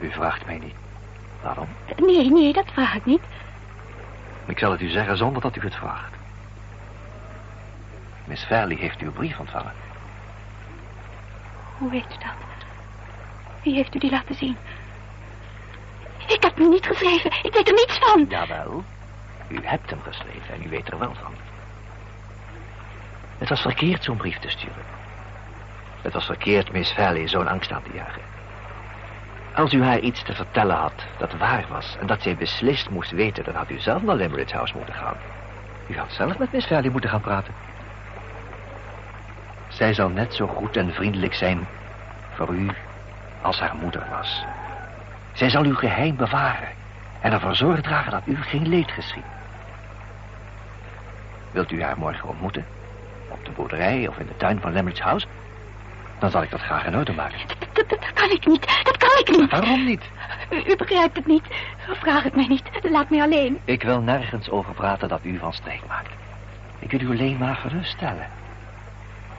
U 0.00 0.10
vraagt 0.10 0.46
mij 0.46 0.58
niet. 0.58 0.74
Waarom? 1.42 1.68
Nee, 1.96 2.30
nee, 2.30 2.52
dat 2.52 2.66
vraag 2.72 2.94
ik 2.94 3.04
niet. 3.04 3.22
Ik 4.46 4.58
zal 4.58 4.70
het 4.70 4.80
u 4.80 4.88
zeggen 4.88 5.16
zonder 5.16 5.42
dat 5.42 5.56
u 5.56 5.60
het 5.60 5.74
vraagt. 5.74 6.14
Miss 8.24 8.44
Fairley 8.44 8.76
heeft 8.76 9.00
uw 9.00 9.12
brief 9.12 9.38
ontvangen. 9.38 9.72
Hoe 11.78 11.90
weet 11.90 12.04
u 12.04 12.18
dat? 12.18 12.66
Wie 13.62 13.74
heeft 13.74 13.94
u 13.94 13.98
die 13.98 14.10
laten 14.10 14.34
zien? 14.34 14.56
Ik 16.26 16.42
heb 16.42 16.56
hem 16.56 16.68
niet 16.68 16.86
geschreven. 16.86 17.30
Ik 17.42 17.52
weet 17.52 17.68
er 17.68 17.74
niets 17.74 17.98
van. 17.98 18.26
Jawel. 18.28 18.84
U 19.48 19.60
hebt 19.62 19.90
hem 19.90 20.00
geschreven 20.02 20.54
en 20.54 20.66
u 20.66 20.68
weet 20.68 20.90
er 20.90 20.98
wel 20.98 21.14
van. 21.14 21.32
Het 23.40 23.48
was 23.48 23.60
verkeerd 23.60 24.04
zo'n 24.04 24.16
brief 24.16 24.38
te 24.38 24.48
sturen. 24.48 24.84
Het 26.02 26.12
was 26.12 26.24
verkeerd 26.24 26.72
Miss 26.72 26.92
Valley 26.92 27.28
zo'n 27.28 27.48
angst 27.48 27.72
aan 27.72 27.82
te 27.82 27.92
jagen. 27.94 28.22
Als 29.54 29.72
u 29.72 29.82
haar 29.84 29.98
iets 29.98 30.22
te 30.22 30.34
vertellen 30.34 30.76
had 30.76 31.06
dat 31.18 31.32
waar 31.32 31.64
was... 31.68 31.96
en 32.00 32.06
dat 32.06 32.22
zij 32.22 32.36
beslist 32.36 32.90
moest 32.90 33.10
weten... 33.10 33.44
dan 33.44 33.54
had 33.54 33.70
u 33.70 33.78
zelf 33.78 34.02
naar 34.02 34.16
Limerick 34.16 34.50
House 34.50 34.76
moeten 34.76 34.94
gaan. 34.94 35.16
U 35.86 35.98
had 35.98 36.12
zelf 36.12 36.38
met 36.38 36.52
Miss 36.52 36.66
Valley 36.66 36.90
moeten 36.90 37.10
gaan 37.10 37.20
praten. 37.20 37.54
Zij 39.68 39.94
zal 39.94 40.08
net 40.08 40.34
zo 40.34 40.46
goed 40.46 40.76
en 40.76 40.92
vriendelijk 40.92 41.34
zijn 41.34 41.66
voor 42.34 42.54
u 42.54 42.70
als 43.42 43.60
haar 43.60 43.76
moeder 43.76 44.06
was. 44.10 44.44
Zij 45.32 45.50
zal 45.50 45.64
uw 45.64 45.74
geheim 45.74 46.16
bewaren 46.16 46.68
en 47.20 47.32
ervoor 47.32 47.54
zorg 47.54 47.80
dragen 47.80 48.10
dat 48.10 48.22
u 48.24 48.36
geen 48.36 48.68
leed 48.68 48.90
geschiet. 48.90 49.24
Wilt 51.50 51.70
u 51.70 51.82
haar 51.82 51.98
morgen 51.98 52.28
ontmoeten? 52.28 52.66
Op 53.30 53.44
de 53.44 53.50
boerderij 53.50 54.08
of 54.08 54.18
in 54.18 54.26
de 54.26 54.36
tuin 54.36 54.60
van 54.60 54.72
Lemmert's 54.72 55.00
House? 55.00 55.26
Dan 56.18 56.30
zal 56.30 56.42
ik 56.42 56.50
dat 56.50 56.60
graag 56.60 56.86
in 56.86 56.96
orde 56.96 57.12
maken. 57.12 57.38
Dat, 57.48 57.88
dat, 57.88 57.88
dat 57.88 58.12
kan 58.12 58.30
ik 58.30 58.46
niet. 58.46 58.80
Dat 58.82 58.96
kan 58.96 59.18
ik 59.18 59.36
niet. 59.36 59.50
Waarom 59.50 59.84
niet? 59.84 60.02
U, 60.50 60.56
u 60.56 60.76
begrijpt 60.76 61.16
het 61.16 61.26
niet. 61.26 61.44
Vraag 61.76 62.22
het 62.22 62.36
mij 62.36 62.46
niet. 62.46 62.62
Laat 62.82 63.10
mij 63.10 63.22
alleen. 63.22 63.60
Ik 63.64 63.82
wil 63.82 64.00
nergens 64.00 64.50
over 64.50 64.74
praten 64.74 65.08
dat 65.08 65.20
u 65.22 65.38
van 65.38 65.52
streek 65.52 65.80
maakt. 65.88 66.10
Ik 66.78 66.90
wil 66.90 67.00
u 67.00 67.10
alleen 67.10 67.36
maar 67.38 67.56
geruststellen. 67.56 68.26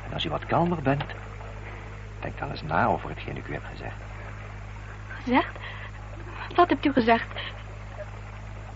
En 0.07 0.13
als 0.13 0.25
u 0.25 0.29
wat 0.29 0.45
kalmer 0.45 0.81
bent, 0.81 1.03
denk 2.19 2.39
dan 2.39 2.49
eens 2.49 2.63
na 2.63 2.85
over 2.85 3.09
hetgeen 3.09 3.37
ik 3.37 3.47
u 3.47 3.53
heb 3.53 3.63
gezegd. 3.71 3.95
Gezegd? 5.23 5.55
Wat 6.55 6.69
hebt 6.69 6.85
u 6.85 6.93
gezegd? 6.93 7.27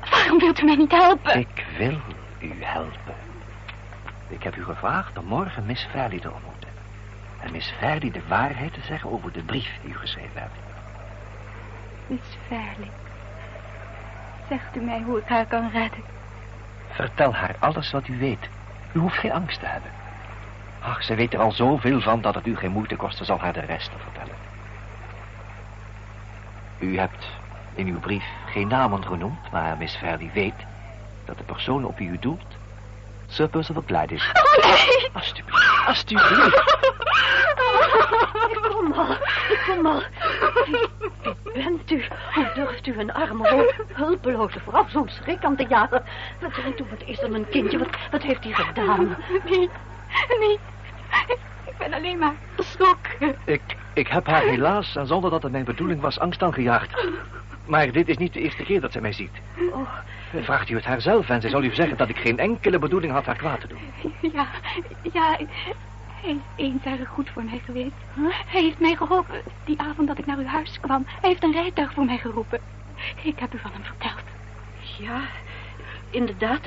Waarom 0.09 0.39
wilt 0.39 0.59
u 0.61 0.65
mij 0.65 0.75
niet 0.75 0.91
helpen? 0.91 1.39
Ik 1.39 1.65
wil 1.77 1.97
u 2.39 2.53
helpen. 2.59 3.24
Ik 4.27 4.43
heb 4.43 4.55
u 4.55 4.63
gevraagd 4.63 5.17
om 5.17 5.25
morgen 5.25 5.65
Miss 5.65 5.83
Fairley 5.83 6.19
te 6.19 6.31
ontmoeten. 6.31 6.69
En 7.39 7.51
Miss 7.51 7.71
Fairley 7.71 8.11
de 8.11 8.27
waarheid 8.27 8.73
te 8.73 8.81
zeggen 8.81 9.11
over 9.11 9.31
de 9.31 9.43
brief 9.43 9.79
die 9.81 9.91
u 9.91 9.97
geschreven 9.97 10.41
hebt. 10.41 10.57
Miss 12.07 12.37
Fairley. 12.47 12.91
Zegt 14.49 14.75
u 14.75 14.79
mij 14.79 15.01
hoe 15.01 15.17
ik 15.17 15.27
haar 15.27 15.45
kan 15.45 15.69
redden? 15.69 16.03
Vertel 16.91 17.33
haar 17.33 17.55
alles 17.59 17.91
wat 17.91 18.07
u 18.07 18.17
weet. 18.19 18.49
U 18.91 18.99
hoeft 18.99 19.17
geen 19.17 19.31
angst 19.31 19.59
te 19.59 19.65
hebben. 19.65 19.91
Ach, 20.79 21.03
ze 21.03 21.15
weet 21.15 21.33
er 21.33 21.39
al 21.39 21.51
zoveel 21.51 22.01
van 22.01 22.21
dat 22.21 22.35
het 22.35 22.47
u 22.47 22.55
geen 22.55 22.71
moeite 22.71 22.95
kosten 22.95 23.25
zal 23.25 23.39
haar 23.39 23.53
de 23.53 23.59
rest 23.59 23.91
te 23.91 23.97
vertellen. 23.97 24.35
U 26.79 26.97
hebt 26.97 27.27
in 27.73 27.87
uw 27.87 27.99
brief 27.99 28.25
geen 28.45 28.67
namen 28.67 29.05
genoemd, 29.05 29.51
maar 29.51 29.77
Miss 29.77 29.95
Fairley 29.95 30.31
weet 30.33 30.65
dat 31.25 31.37
de 31.37 31.43
persoon 31.43 31.85
op 31.85 31.97
wie 31.97 32.09
u 32.09 32.19
doelt 32.19 32.55
Sir 33.35 33.49
Percival 33.49 33.83
is. 34.07 34.31
Oh, 34.33 34.63
nee! 34.63 35.09
Alsjeblieft, 35.13 35.87
alsjeblieft. 35.87 36.55
Ik 38.49 38.61
kom 38.71 38.93
al, 38.93 39.11
ik 39.49 39.63
kom 39.67 39.85
al. 39.85 40.03
Wie, 40.65 40.87
wie 41.43 41.53
bent 41.53 41.91
u? 41.91 42.03
Hoe 42.33 42.51
durft 42.55 42.87
u 42.87 42.99
een 42.99 43.13
arme, 43.13 43.73
hulpeloze 43.93 44.59
vrouw 44.59 44.87
zo'n 44.87 45.09
schrik 45.09 45.43
aan 45.43 45.55
te 45.55 45.65
jagen? 45.69 46.03
Wat, 46.41 46.51
wat, 46.55 46.87
wat 46.89 47.03
is 47.05 47.21
er 47.21 47.31
mijn 47.31 47.49
kindje? 47.49 47.77
Wat, 47.77 47.89
wat 48.11 48.21
heeft 48.21 48.43
hij 48.43 48.53
gedaan? 48.53 49.17
Nee, 49.45 49.69
nee. 50.39 50.59
Ik 51.65 51.77
ben 51.77 51.93
alleen 51.93 52.17
maar 52.17 52.35
geschrokken. 52.55 53.35
Ik, 53.45 53.61
ik 53.93 54.07
heb 54.07 54.25
haar 54.27 54.41
helaas, 54.41 54.95
en 54.95 55.07
zonder 55.07 55.29
dat 55.29 55.43
het 55.43 55.51
mijn 55.51 55.65
bedoeling 55.65 56.01
was, 56.01 56.19
angst 56.19 56.43
aangejaagd. 56.43 57.07
Maar 57.65 57.91
dit 57.91 58.07
is 58.07 58.17
niet 58.17 58.33
de 58.33 58.39
eerste 58.39 58.63
keer 58.63 58.81
dat 58.81 58.91
zij 58.91 59.01
mij 59.01 59.13
ziet. 59.13 59.41
Oh, 59.71 59.89
Vraagt 60.43 60.69
u 60.69 60.75
het 60.75 60.85
haar 60.85 61.01
zelf 61.01 61.29
en 61.29 61.41
zij 61.41 61.49
zal 61.49 61.63
u 61.63 61.73
zeggen 61.73 61.97
dat 61.97 62.09
ik 62.09 62.17
geen 62.17 62.39
enkele 62.39 62.79
bedoeling 62.79 63.13
had 63.13 63.25
haar 63.25 63.37
kwaad 63.37 63.61
te 63.61 63.67
doen. 63.67 63.79
Ja, 64.33 64.47
ja. 65.13 65.37
Hij 66.21 66.31
is 66.31 66.37
eens 66.55 66.83
erg 66.83 67.09
goed 67.09 67.29
voor 67.29 67.43
mij 67.43 67.61
geweest. 67.65 67.95
Hij 68.45 68.61
heeft 68.61 68.79
mij 68.79 68.95
geholpen 68.95 69.41
die 69.65 69.79
avond 69.79 70.07
dat 70.07 70.17
ik 70.17 70.25
naar 70.25 70.37
uw 70.37 70.45
huis 70.45 70.79
kwam. 70.79 71.03
Hij 71.05 71.29
heeft 71.29 71.43
een 71.43 71.51
rijtuig 71.51 71.93
voor 71.93 72.05
mij 72.05 72.17
geroepen. 72.17 72.59
Ik 73.23 73.39
heb 73.39 73.53
u 73.53 73.57
van 73.57 73.71
hem 73.71 73.83
verteld. 73.83 74.23
ja, 74.97 75.21
inderdaad. 76.09 76.61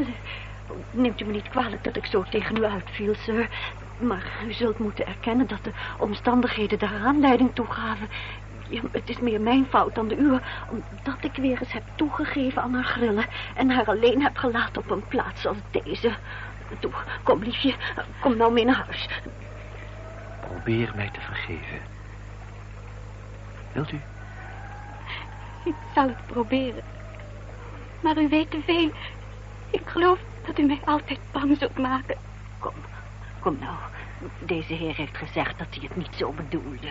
Neemt 0.90 1.20
u 1.20 1.24
me 1.24 1.32
niet 1.32 1.48
kwalijk 1.48 1.84
dat 1.84 1.96
ik 1.96 2.06
zo 2.06 2.24
tegen 2.30 2.56
u 2.56 2.64
uitviel, 2.64 3.14
sir. 3.14 3.48
Maar 3.98 4.26
u 4.46 4.52
zult 4.52 4.78
moeten 4.78 5.06
erkennen 5.06 5.46
dat 5.46 5.64
de 5.64 5.70
omstandigheden 5.98 6.78
daar 6.78 7.00
aanleiding 7.04 7.50
toe 7.54 7.66
gaven. 7.66 8.08
Ja, 8.68 8.80
het 8.90 9.08
is 9.08 9.18
meer 9.18 9.40
mijn 9.40 9.66
fout 9.66 9.94
dan 9.94 10.08
de 10.08 10.16
uwe, 10.16 10.40
omdat 10.70 11.24
ik 11.24 11.36
weer 11.36 11.60
eens 11.60 11.72
heb 11.72 11.82
toegegeven 11.94 12.62
aan 12.62 12.74
haar 12.74 12.84
grillen... 12.84 13.24
en 13.54 13.70
haar 13.70 13.86
alleen 13.86 14.22
heb 14.22 14.36
gelaten 14.36 14.82
op 14.82 14.90
een 14.90 15.06
plaats 15.08 15.46
als 15.46 15.56
deze. 15.70 16.12
Toe, 16.78 16.92
kom 17.22 17.42
liefje, 17.42 17.74
kom 18.20 18.36
nou 18.36 18.52
mee 18.52 18.64
naar 18.64 18.84
huis. 18.86 19.08
Probeer 20.40 20.92
mij 20.94 21.10
te 21.12 21.20
vergeven. 21.20 21.78
Wilt 23.72 23.92
u? 23.92 24.00
Ik 25.64 25.74
zal 25.94 26.08
het 26.08 26.26
proberen. 26.26 26.82
Maar 28.00 28.18
u 28.18 28.28
weet 28.28 28.50
te 28.50 28.60
veel. 28.64 28.90
Ik 29.70 29.82
geloof 29.84 30.18
dat 30.46 30.58
u 30.58 30.62
mij 30.62 30.80
altijd 30.84 31.18
bang 31.32 31.56
zult 31.58 31.78
maken. 31.78 32.16
Kom, 32.58 32.72
kom 33.40 33.58
nou. 33.60 33.76
Deze 34.38 34.74
heer 34.74 34.94
heeft 34.94 35.16
gezegd 35.16 35.58
dat 35.58 35.66
hij 35.70 35.82
het 35.82 35.96
niet 35.96 36.14
zo 36.16 36.32
bedoelde. 36.32 36.88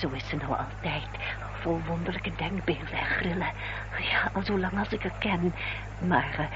Zo 0.00 0.08
is 0.08 0.28
ze 0.28 0.36
nou 0.36 0.50
altijd. 0.50 1.08
Vol 1.60 1.80
wonderlijke 1.86 2.32
denkbeelden 2.36 2.92
en 2.92 3.04
grillen. 3.04 3.52
Ja, 3.98 4.30
al 4.32 4.42
zo 4.42 4.58
lang 4.58 4.78
als 4.78 4.88
ik 4.88 5.02
haar 5.02 5.18
ken. 5.18 5.54
Maar 5.98 6.34
eh, 6.38 6.46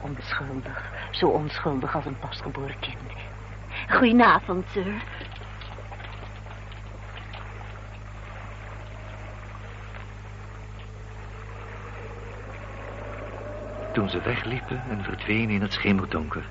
onschuldig. 0.00 0.90
Zo 1.10 1.26
onschuldig 1.26 1.94
als 1.94 2.04
een 2.04 2.18
pasgeboren 2.18 2.78
kind. 2.80 2.96
Goedenavond, 3.88 4.64
sir. 4.70 4.92
Toen 13.92 14.08
ze 14.08 14.20
wegliepen 14.20 14.82
en 14.90 15.04
verdwenen 15.04 15.54
in 15.54 15.62
het 15.62 15.72
schemerdonker... 15.72 16.44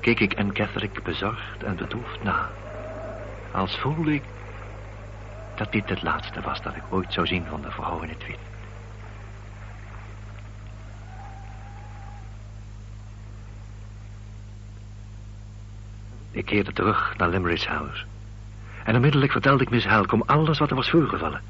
keek 0.00 0.20
ik 0.20 0.32
en 0.32 0.52
Catherick 0.52 1.02
bezorgd 1.02 1.62
en 1.62 1.76
bedroefd 1.76 2.22
na. 2.22 2.50
Als 3.52 3.78
voelde 3.78 4.14
ik 4.14 4.22
dat 5.62 5.72
dit 5.72 5.88
het 5.88 6.02
laatste 6.02 6.40
was 6.40 6.62
dat 6.62 6.76
ik 6.76 6.82
ooit 6.90 7.12
zou 7.12 7.26
zien 7.26 7.44
van 7.44 7.62
de 7.62 7.70
vrouw 7.70 8.00
in 8.00 8.08
het 8.08 8.26
wit. 8.26 8.38
Ik 16.30 16.44
keerde 16.44 16.72
terug 16.72 17.16
naar 17.16 17.28
Limerick's 17.28 17.66
House. 17.66 18.04
En 18.84 18.94
onmiddellijk 18.94 19.32
vertelde 19.32 19.62
ik 19.62 19.70
Miss 19.70 19.86
Halcom 19.86 20.22
alles 20.26 20.58
wat 20.58 20.70
er 20.70 20.76
was 20.76 20.90
voorgevallen. 20.90 21.42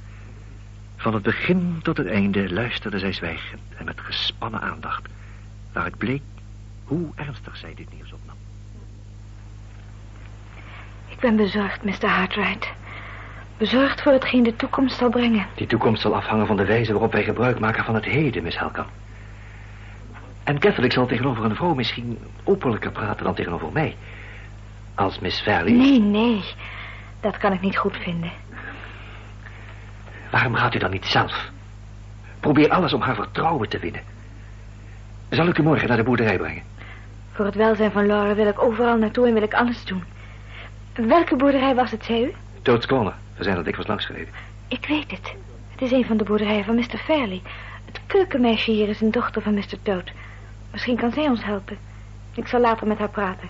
Van 0.96 1.14
het 1.14 1.22
begin 1.22 1.80
tot 1.82 1.96
het 1.96 2.06
einde 2.06 2.52
luisterde 2.52 2.98
zij 2.98 3.12
zwijgend 3.12 3.62
en 3.76 3.84
met 3.84 4.00
gespannen 4.00 4.60
aandacht. 4.60 5.08
Waaruit 5.72 5.98
bleek 5.98 6.22
hoe 6.84 7.12
ernstig 7.14 7.56
zij 7.56 7.74
dit 7.74 7.92
nieuws 7.92 8.12
opnam. 8.12 8.36
Ik 11.08 11.18
ben 11.20 11.36
bezorgd, 11.36 11.82
Mr. 11.82 12.08
Hartright. 12.08 12.72
Bezorgd 13.62 14.02
voor 14.02 14.12
hetgeen 14.12 14.42
de 14.42 14.56
toekomst 14.56 14.98
zal 14.98 15.08
brengen. 15.08 15.46
Die 15.54 15.66
toekomst 15.66 16.02
zal 16.02 16.14
afhangen 16.14 16.46
van 16.46 16.56
de 16.56 16.64
wijze 16.64 16.92
waarop 16.92 17.12
wij 17.12 17.22
gebruik 17.22 17.58
maken 17.58 17.84
van 17.84 17.94
het 17.94 18.04
heden, 18.04 18.42
Miss 18.42 18.56
Halcom. 18.56 18.86
En 20.44 20.58
Catholic 20.58 20.92
zal 20.92 21.06
tegenover 21.06 21.44
een 21.44 21.54
vrouw 21.54 21.74
misschien 21.74 22.18
openlijker 22.44 22.90
praten 22.90 23.24
dan 23.24 23.34
tegenover 23.34 23.72
mij. 23.72 23.96
Als 24.94 25.18
Miss 25.18 25.40
Fairley... 25.40 25.72
Nee, 25.72 26.00
nee. 26.00 26.44
Dat 27.20 27.36
kan 27.36 27.52
ik 27.52 27.60
niet 27.60 27.76
goed 27.76 27.96
vinden. 27.96 28.30
Waarom 30.30 30.54
gaat 30.54 30.74
u 30.74 30.78
dan 30.78 30.90
niet 30.90 31.06
zelf? 31.06 31.50
Probeer 32.40 32.70
alles 32.70 32.92
om 32.92 33.00
haar 33.00 33.14
vertrouwen 33.14 33.68
te 33.68 33.78
winnen. 33.78 34.02
Zal 35.30 35.46
ik 35.46 35.58
u 35.58 35.62
morgen 35.62 35.88
naar 35.88 35.96
de 35.96 36.02
boerderij 36.02 36.36
brengen? 36.36 36.62
Voor 37.32 37.44
het 37.44 37.54
welzijn 37.54 37.92
van 37.92 38.06
Laura 38.06 38.34
wil 38.34 38.46
ik 38.46 38.62
overal 38.62 38.96
naartoe 38.96 39.26
en 39.26 39.34
wil 39.34 39.42
ik 39.42 39.54
alles 39.54 39.84
doen. 39.84 40.04
Welke 40.94 41.36
boerderij 41.36 41.74
was 41.74 41.90
het, 41.90 42.04
zei 42.04 42.24
u? 42.24 42.32
Toad's 42.62 42.86
We 43.42 43.48
zijn 43.48 43.60
er 43.60 43.64
dikwijls 43.64 43.90
langs 43.90 44.06
gereden. 44.06 44.34
Ik 44.68 44.86
weet 44.86 45.10
het. 45.10 45.34
Het 45.70 45.82
is 45.82 45.90
een 45.90 46.04
van 46.04 46.16
de 46.16 46.24
boerderijen 46.24 46.64
van 46.64 46.74
Mr. 46.74 46.98
Fairley. 47.04 47.42
Het 47.84 48.00
keukenmeisje 48.06 48.70
hier 48.70 48.88
is 48.88 49.00
een 49.00 49.10
dochter 49.10 49.42
van 49.42 49.54
Mr. 49.54 49.82
Toad. 49.82 50.10
Misschien 50.70 50.96
kan 50.96 51.12
zij 51.12 51.28
ons 51.28 51.44
helpen. 51.44 51.78
Ik 52.34 52.46
zal 52.46 52.60
later 52.60 52.86
met 52.86 52.98
haar 52.98 53.08
praten. 53.08 53.48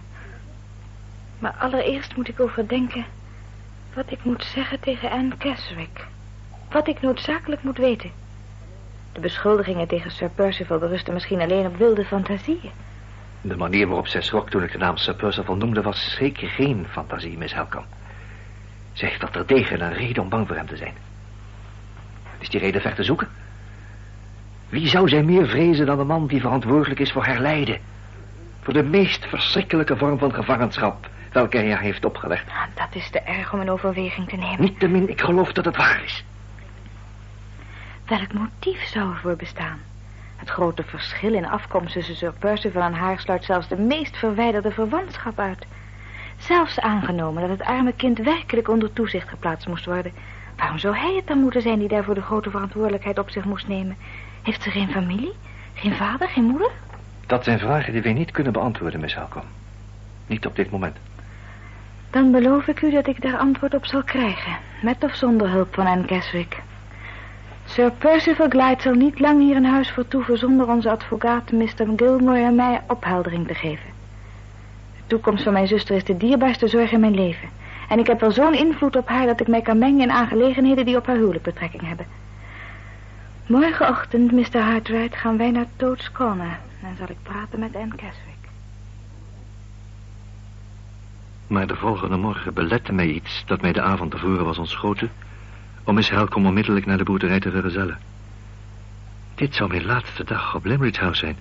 Maar 1.39 1.55
allereerst 1.59 2.17
moet 2.17 2.29
ik 2.29 2.41
overdenken... 2.41 3.05
wat 3.95 4.11
ik 4.11 4.25
moet 4.25 4.45
zeggen 4.45 4.81
tegen 4.81 5.11
Anne 5.11 5.37
Keswick. 5.37 6.07
Wat 6.71 6.89
ik 6.89 7.01
noodzakelijk 7.01 7.63
moet 7.63 7.79
weten. 7.79 8.11
De 9.13 9.21
beschuldigingen 9.21 9.89
tegen 9.89 10.11
Sir 10.11 10.31
Percival 10.31 10.79
berusten 10.79 11.13
misschien 11.13 11.41
alleen 11.41 11.67
op 11.67 11.77
wilde 11.77 12.05
fantasieën. 12.05 12.71
De 13.41 13.57
manier 13.57 13.87
waarop 13.87 14.07
zij 14.07 14.23
schrok 14.23 14.51
toen 14.51 14.63
ik 14.63 14.73
de 14.73 14.79
naam 14.79 14.97
Sir 14.97 15.15
Percival 15.15 15.57
noemde... 15.57 15.83
was 15.83 16.15
zeker 16.15 16.49
geen 16.49 16.87
fantasie, 16.91 17.39
Miss 17.39 17.55
Helcom. 17.55 17.85
Ze 18.93 19.07
heeft 19.07 19.35
er 19.35 19.45
tegen 19.45 19.81
een 19.81 19.93
reden 19.93 20.23
om 20.23 20.29
bang 20.29 20.47
voor 20.47 20.57
hem 20.57 20.67
te 20.67 20.77
zijn. 20.77 20.95
Is 22.39 22.49
die 22.49 22.61
reden 22.61 22.81
ver 22.81 22.95
te 22.95 23.03
zoeken? 23.03 23.29
Wie 24.69 24.89
zou 24.89 25.09
zij 25.09 25.23
meer 25.23 25.47
vrezen 25.47 25.87
dan 25.87 25.99
de 25.99 26.05
man 26.05 26.27
die 26.27 26.41
verantwoordelijk 26.41 27.01
is 27.01 27.13
voor 27.13 27.25
haar 27.25 27.41
lijden? 27.41 27.79
Voor 28.63 28.73
de 28.73 28.83
meest 28.83 29.27
verschrikkelijke 29.27 29.97
vorm 29.97 30.19
van 30.19 30.35
gevangenschap 30.35 31.09
welke 31.33 31.57
hij 31.57 31.71
haar 31.71 31.81
heeft 31.81 32.05
opgelegd. 32.05 32.47
Nou, 32.47 32.69
dat 32.75 32.95
is 32.95 33.11
te 33.11 33.21
erg 33.21 33.53
om 33.53 33.61
in 33.61 33.71
overweging 33.71 34.29
te 34.29 34.37
nemen. 34.37 34.61
Niettemin, 34.61 35.09
ik 35.09 35.21
geloof 35.21 35.53
dat 35.53 35.65
het 35.65 35.77
waar 35.77 36.03
is. 36.05 36.25
Welk 38.07 38.33
motief 38.33 38.83
zou 38.87 39.11
er 39.11 39.21
voor 39.21 39.37
bestaan? 39.37 39.79
Het 40.37 40.51
grote 40.51 40.83
verschil 40.83 41.35
in 41.35 41.47
afkomst 41.47 41.93
tussen 41.93 42.17
Sir 42.17 42.33
Percival 42.39 42.83
en 42.83 42.95
haar 42.95 43.21
sluit 43.21 43.45
zelfs 43.45 43.69
de 43.69 43.77
meest 43.77 44.17
verwijderde 44.17 44.71
verwantschap 44.71 45.39
uit. 45.39 45.67
Zelfs 46.43 46.81
aangenomen 46.81 47.49
dat 47.49 47.59
het 47.59 47.69
arme 47.69 47.93
kind 47.93 48.19
werkelijk 48.19 48.69
onder 48.69 48.93
toezicht 48.93 49.29
geplaatst 49.29 49.69
moest 49.69 49.85
worden. 49.85 50.13
Waarom 50.57 50.79
zou 50.79 50.97
hij 50.97 51.15
het 51.15 51.27
dan 51.27 51.39
moeten 51.39 51.63
zijn 51.63 51.79
die 51.79 51.89
daarvoor 51.89 52.15
de 52.15 52.23
grote 52.23 52.51
verantwoordelijkheid 52.51 53.19
op 53.19 53.31
zich 53.31 53.45
moest 53.45 53.69
nemen? 53.69 53.97
Heeft 54.43 54.63
ze 54.63 54.71
geen 54.71 54.91
familie? 54.91 55.33
Geen 55.75 55.95
vader, 55.95 56.29
geen 56.29 56.45
moeder? 56.45 56.71
Dat 57.27 57.45
zijn 57.45 57.59
vragen 57.59 57.93
die 57.93 58.03
wij 58.03 58.13
niet 58.13 58.31
kunnen 58.31 58.53
beantwoorden, 58.53 59.01
Miss 59.01 59.15
Halcom. 59.15 59.43
Niet 60.27 60.47
op 60.47 60.57
dit 60.57 60.71
moment. 60.71 60.97
Dan 62.11 62.31
beloof 62.31 62.67
ik 62.67 62.83
u 62.83 62.91
dat 62.91 63.07
ik 63.07 63.23
daar 63.23 63.37
antwoord 63.37 63.75
op 63.75 63.87
zal 63.87 64.03
krijgen. 64.03 64.57
Met 64.83 65.05
of 65.05 65.15
zonder 65.15 65.51
hulp 65.51 65.75
van 65.75 65.87
Anne 65.87 66.05
Keswick. 66.05 66.63
Sir 67.65 67.91
Percival 67.91 68.49
Glyde 68.49 68.83
zal 68.83 68.95
niet 68.95 69.21
lang 69.21 69.41
hier 69.41 69.57
in 69.57 69.65
huis 69.65 69.91
vertoeven... 69.91 70.39
zonder 70.39 70.69
onze 70.69 70.91
advocaat 70.91 71.53
Mr. 71.53 71.87
Gilmore 71.97 72.43
en 72.43 72.55
mij 72.55 72.81
opheldering 72.89 73.47
te 73.47 73.55
geven. 73.55 73.92
Toekomst 75.07 75.43
van 75.43 75.53
mijn 75.53 75.67
zuster 75.67 75.97
is 75.97 76.05
de 76.05 76.17
dierbaarste 76.17 76.69
zorg 76.69 76.93
in 76.93 77.01
mijn 77.01 77.15
leven. 77.15 77.49
En 77.89 77.99
ik 77.99 78.07
heb 78.07 78.21
wel 78.21 78.31
zo'n 78.31 78.55
invloed 78.55 78.97
op 78.97 79.09
haar... 79.09 79.27
dat 79.27 79.41
ik 79.41 79.49
mij 79.49 79.61
kan 79.61 79.79
mengen 79.79 80.01
in 80.01 80.11
aangelegenheden 80.11 80.85
die 80.85 80.97
op 80.97 81.07
haar 81.07 81.17
huwelijk 81.17 81.45
betrekking 81.45 81.87
hebben. 81.87 82.07
Morgenochtend, 83.47 84.33
Mr. 84.33 84.61
Hartwright, 84.61 85.17
gaan 85.17 85.37
wij 85.37 85.51
naar 85.51 85.67
Toad's 85.77 86.13
Corner. 86.13 86.59
En 86.83 86.97
zal 86.99 87.07
ik 87.09 87.17
praten 87.23 87.59
met 87.59 87.77
Anne 87.77 87.95
Keswick. 87.95 88.49
Maar 91.47 91.67
de 91.67 91.77
volgende 91.77 92.17
morgen 92.17 92.55
belette 92.55 92.93
mij 92.93 93.07
iets 93.07 93.43
dat 93.47 93.61
mij 93.61 93.73
de 93.73 93.83
avond 93.83 94.11
tevoren 94.11 94.45
was 94.45 94.59
ontschoten... 94.59 95.11
om 95.85 95.95
Miss 95.95 96.11
Helcom 96.11 96.47
onmiddellijk 96.47 96.87
naar 96.87 96.99
de 96.99 97.05
boerderij 97.05 97.41
te 97.41 97.51
vergezellen. 97.51 97.99
Dit 99.35 99.55
zou 99.55 99.71
mijn 99.71 99.85
laatste 99.85 100.25
dag 100.25 100.55
op 100.55 100.65
Limerick 100.65 100.97
House 100.97 101.19
zijn. 101.19 101.37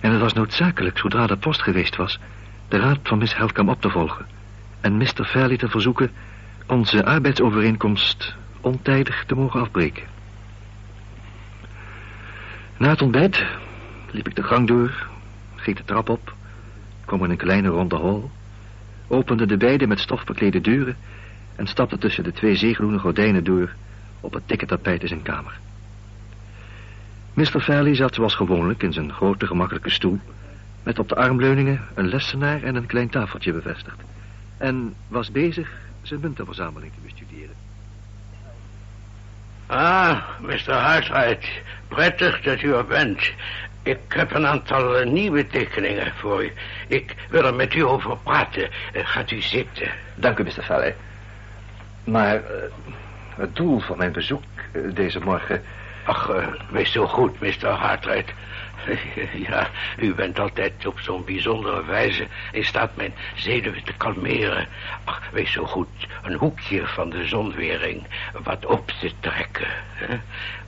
En 0.00 0.10
het 0.10 0.20
was 0.20 0.32
noodzakelijk, 0.32 0.98
zodra 0.98 1.26
de 1.26 1.36
post 1.36 1.62
geweest 1.62 1.96
was... 1.96 2.18
de 2.68 2.78
raad 2.78 2.98
van 3.02 3.18
Miss 3.18 3.36
Helcom 3.36 3.68
op 3.68 3.80
te 3.80 3.90
volgen... 3.90 4.26
en 4.80 4.96
Mr. 4.96 5.24
Fairley 5.24 5.56
te 5.56 5.68
verzoeken 5.68 6.10
onze 6.66 7.04
arbeidsovereenkomst 7.04 8.34
ontijdig 8.60 9.24
te 9.24 9.34
mogen 9.34 9.60
afbreken. 9.60 10.02
Na 12.76 12.88
het 12.88 13.02
ontbijt 13.02 13.46
liep 14.10 14.28
ik 14.28 14.36
de 14.36 14.42
gang 14.42 14.66
door, 14.66 15.06
ging 15.54 15.76
de 15.76 15.84
trap 15.84 16.08
op, 16.08 16.34
kwam 17.04 17.24
in 17.24 17.30
een 17.30 17.36
kleine 17.36 17.68
ronde 17.68 17.96
hall 17.96 18.22
opende 19.08 19.46
de 19.46 19.56
beide 19.56 19.86
met 19.86 20.00
stof 20.00 20.24
beklede 20.24 20.60
deuren 20.60 20.96
en 21.56 21.66
stapte 21.66 21.98
tussen 21.98 22.24
de 22.24 22.32
twee 22.32 22.56
zeegroene 22.56 22.98
gordijnen 22.98 23.44
door 23.44 23.74
op 24.20 24.32
het 24.32 24.42
dikke 24.46 24.66
tapijt 24.66 25.02
in 25.02 25.08
zijn 25.08 25.22
kamer. 25.22 25.58
Mr. 27.38 27.60
Fairley 27.60 27.94
zat 27.94 28.14
zoals 28.14 28.34
gewoonlijk 28.34 28.82
in 28.82 28.92
zijn 28.92 29.12
grote 29.12 29.46
gemakkelijke 29.46 29.90
stoel, 29.90 30.18
met 30.82 30.98
op 30.98 31.08
de 31.08 31.14
armleuningen 31.14 31.80
een 31.94 32.08
lessenaar 32.08 32.62
en 32.62 32.74
een 32.74 32.86
klein 32.86 33.08
tafeltje 33.08 33.52
bevestigd, 33.52 33.96
en 34.56 34.94
was 35.08 35.30
bezig 35.30 35.70
zijn 36.02 36.20
muntenverzameling 36.20 36.92
te 36.92 36.98
bestuderen. 37.02 37.54
Ah, 39.66 40.22
Mr. 40.40 40.72
Hartwright, 40.72 41.48
prettig 41.88 42.40
dat 42.40 42.62
u 42.62 42.72
er 42.74 42.86
bent. 42.86 43.32
Ik 43.82 43.98
heb 44.08 44.34
een 44.34 44.46
aantal 44.46 44.96
eh, 44.96 45.06
nieuwe 45.06 45.46
tekeningen 45.46 46.12
voor 46.16 46.44
u. 46.44 46.52
Ik 46.88 47.14
wil 47.30 47.44
er 47.44 47.54
met 47.54 47.74
u 47.74 47.82
over 47.82 48.16
praten. 48.16 48.70
Eh, 48.92 49.06
gaat 49.06 49.30
u 49.30 49.40
zitten. 49.40 49.90
Dank 50.14 50.38
u, 50.38 50.42
Mr. 50.42 50.62
Fairley. 50.62 50.96
Maar 52.04 52.34
uh, 52.34 52.42
het 53.36 53.56
doel 53.56 53.80
van 53.80 53.98
mijn 53.98 54.12
bezoek 54.12 54.42
deze 54.94 55.20
morgen... 55.20 55.62
Ach, 56.08 56.30
wees 56.70 56.92
zo 56.92 57.06
goed, 57.06 57.40
Mr. 57.40 57.68
Hartwright. 57.68 58.32
Ja, 59.48 59.68
u 59.98 60.14
bent 60.14 60.38
altijd 60.38 60.86
op 60.86 61.00
zo'n 61.00 61.24
bijzondere 61.24 61.84
wijze 61.84 62.26
in 62.52 62.64
staat 62.64 62.96
mijn 62.96 63.14
zenuwen 63.34 63.84
te 63.84 63.92
kalmeren. 63.92 64.68
Ach, 65.04 65.22
wees 65.32 65.52
zo 65.52 65.64
goed 65.64 65.88
een 66.22 66.34
hoekje 66.34 66.86
van 66.86 67.10
de 67.10 67.26
zonwering 67.26 68.06
wat 68.42 68.66
op 68.66 68.90
te 69.00 69.12
trekken. 69.20 69.68
Hè? 69.92 70.18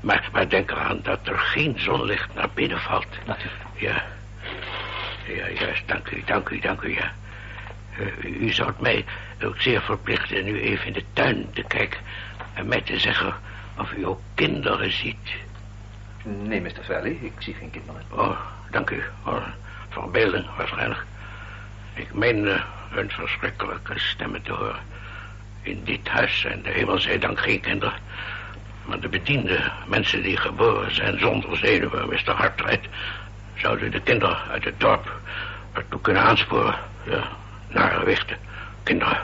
Maar, 0.00 0.28
maar 0.32 0.48
denk 0.48 0.70
eraan 0.70 1.00
dat 1.02 1.28
er 1.28 1.38
geen 1.38 1.74
zonlicht 1.78 2.34
naar 2.34 2.50
binnen 2.54 2.80
valt. 2.80 3.18
Ja. 3.74 4.02
Ja, 5.26 5.48
juist. 5.48 5.88
Dank 5.88 6.10
u, 6.10 6.22
dank 6.24 6.48
u, 6.48 6.58
dank 6.58 6.82
u, 6.82 6.94
ja. 6.94 7.12
Uh, 7.98 8.42
u 8.42 8.52
zou 8.52 8.72
mij 8.78 9.04
ook 9.44 9.60
zeer 9.60 9.80
verplichten 9.82 10.44
nu 10.44 10.60
even 10.60 10.86
in 10.86 10.92
de 10.92 11.04
tuin 11.12 11.50
te 11.52 11.62
kijken... 11.62 12.00
en 12.54 12.68
mij 12.68 12.80
te 12.80 12.98
zeggen 12.98 13.34
of 13.80 13.92
u 13.92 14.06
ook 14.06 14.20
kinderen 14.34 14.92
ziet... 14.92 15.34
Nee, 16.22 16.60
Mr. 16.60 16.84
Valley, 16.86 17.18
ik 17.20 17.32
zie 17.38 17.54
geen 17.54 17.70
kinderen. 17.70 18.02
Oh, 18.10 18.40
dank 18.70 18.90
u. 18.90 19.02
Oh, 19.24 19.46
verbeelding, 19.88 20.46
waarschijnlijk. 20.56 21.04
Ik 21.94 22.14
meen 22.14 22.44
uh, 22.44 22.62
hun 22.90 23.10
verschrikkelijke 23.10 23.98
stemmen 23.98 24.42
te 24.42 24.52
horen. 24.52 24.80
In 25.62 25.84
dit 25.84 26.08
huis 26.08 26.40
zijn 26.40 26.62
de 26.62 26.70
hemel 26.70 26.98
zij 26.98 27.18
dank 27.18 27.40
geen 27.40 27.60
kinderen. 27.60 27.98
Maar 28.84 29.00
de 29.00 29.08
bedienden, 29.08 29.72
mensen 29.86 30.22
die 30.22 30.36
geboren 30.36 30.94
zijn 30.94 31.18
zonder 31.18 31.56
zenuwen, 31.56 32.08
Mr. 32.08 32.32
Hartrijd... 32.32 32.88
zouden 33.54 33.90
de 33.90 34.00
kinderen 34.00 34.38
uit 34.50 34.64
het 34.64 34.80
dorp 34.80 35.20
ertoe 35.72 36.00
kunnen 36.00 36.22
aansporen. 36.22 36.78
Ja, 37.04 37.28
naar 37.68 37.90
gewichten. 37.90 38.36
Kinderen. 38.82 39.18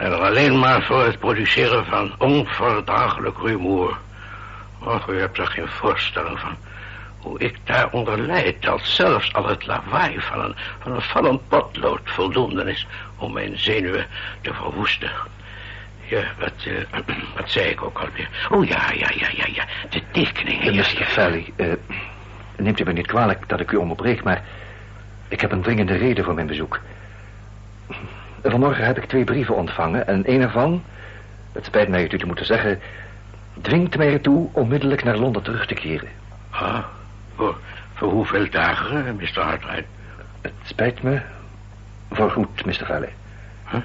Zijn 0.00 0.12
er 0.12 0.20
alleen 0.20 0.58
maar 0.58 0.82
voor 0.82 1.04
het 1.04 1.18
produceren 1.18 1.84
van 1.86 2.14
onverdraaglijk 2.18 3.38
rumoer... 3.38 3.98
Och, 4.78 5.08
u 5.08 5.18
hebt 5.18 5.38
er 5.38 5.46
geen 5.46 5.68
voorstelling 5.68 6.38
van. 6.38 6.56
Hoe 7.18 7.38
ik 7.38 7.56
daaronder 7.64 8.18
lijd, 8.18 8.68
als 8.68 8.94
zelfs 8.94 9.32
al 9.32 9.46
het 9.46 9.66
lawaai 9.66 10.20
van 10.20 10.44
een, 10.44 10.54
van 10.78 10.92
een 10.92 11.00
vallend 11.00 11.48
potlood 11.48 12.00
voldoende 12.04 12.70
is 12.70 12.86
om 13.16 13.32
mijn 13.32 13.58
zenuwen 13.58 14.06
te 14.40 14.54
verwoesten. 14.54 15.10
Ja, 16.04 16.22
wat, 16.38 16.66
uh, 16.66 16.78
wat 17.36 17.50
zei 17.50 17.68
ik 17.68 17.82
ook 17.82 17.98
alweer? 17.98 18.28
Oh 18.50 18.64
ja, 18.64 18.90
ja, 18.92 19.10
ja, 19.14 19.28
ja, 19.32 19.46
ja, 19.52 19.64
de 19.90 20.02
tekeningen. 20.10 20.74
Ja, 20.74 20.80
Mr. 20.80 21.04
Valley, 21.04 21.52
uh, 21.56 21.72
neemt 22.56 22.80
u 22.80 22.84
me 22.84 22.92
niet 22.92 23.06
kwalijk 23.06 23.48
dat 23.48 23.60
ik 23.60 23.72
u 23.72 23.76
onderbreek, 23.76 24.22
maar 24.22 24.44
ik 25.28 25.40
heb 25.40 25.52
een 25.52 25.62
dringende 25.62 25.96
reden 25.96 26.24
voor 26.24 26.34
mijn 26.34 26.46
bezoek. 26.46 26.80
Vanmorgen 28.42 28.84
heb 28.84 28.96
ik 28.96 29.04
twee 29.04 29.24
brieven 29.24 29.56
ontvangen 29.56 30.06
en 30.06 30.32
een 30.32 30.40
ervan, 30.40 30.82
het 31.52 31.64
spijt 31.64 31.88
mij 31.88 32.02
het 32.02 32.12
u 32.12 32.18
te 32.18 32.26
moeten 32.26 32.46
zeggen, 32.46 32.80
dwingt 33.60 33.96
mij 33.96 34.12
ertoe 34.12 34.48
onmiddellijk 34.52 35.04
naar 35.04 35.16
Londen 35.16 35.42
terug 35.42 35.66
te 35.66 35.74
keren. 35.74 36.08
Ah, 36.50 36.84
voor, 37.34 37.58
voor 37.94 38.10
hoeveel 38.10 38.50
dagen, 38.50 39.06
eh, 39.06 39.12
Mr. 39.12 39.40
Hartwright? 39.40 39.86
Het 40.40 40.52
spijt 40.62 41.02
me 41.02 41.20
voorgoed, 42.10 42.64
Mr. 42.64 42.86
Valley. 42.86 43.12
Huh? 43.70 43.80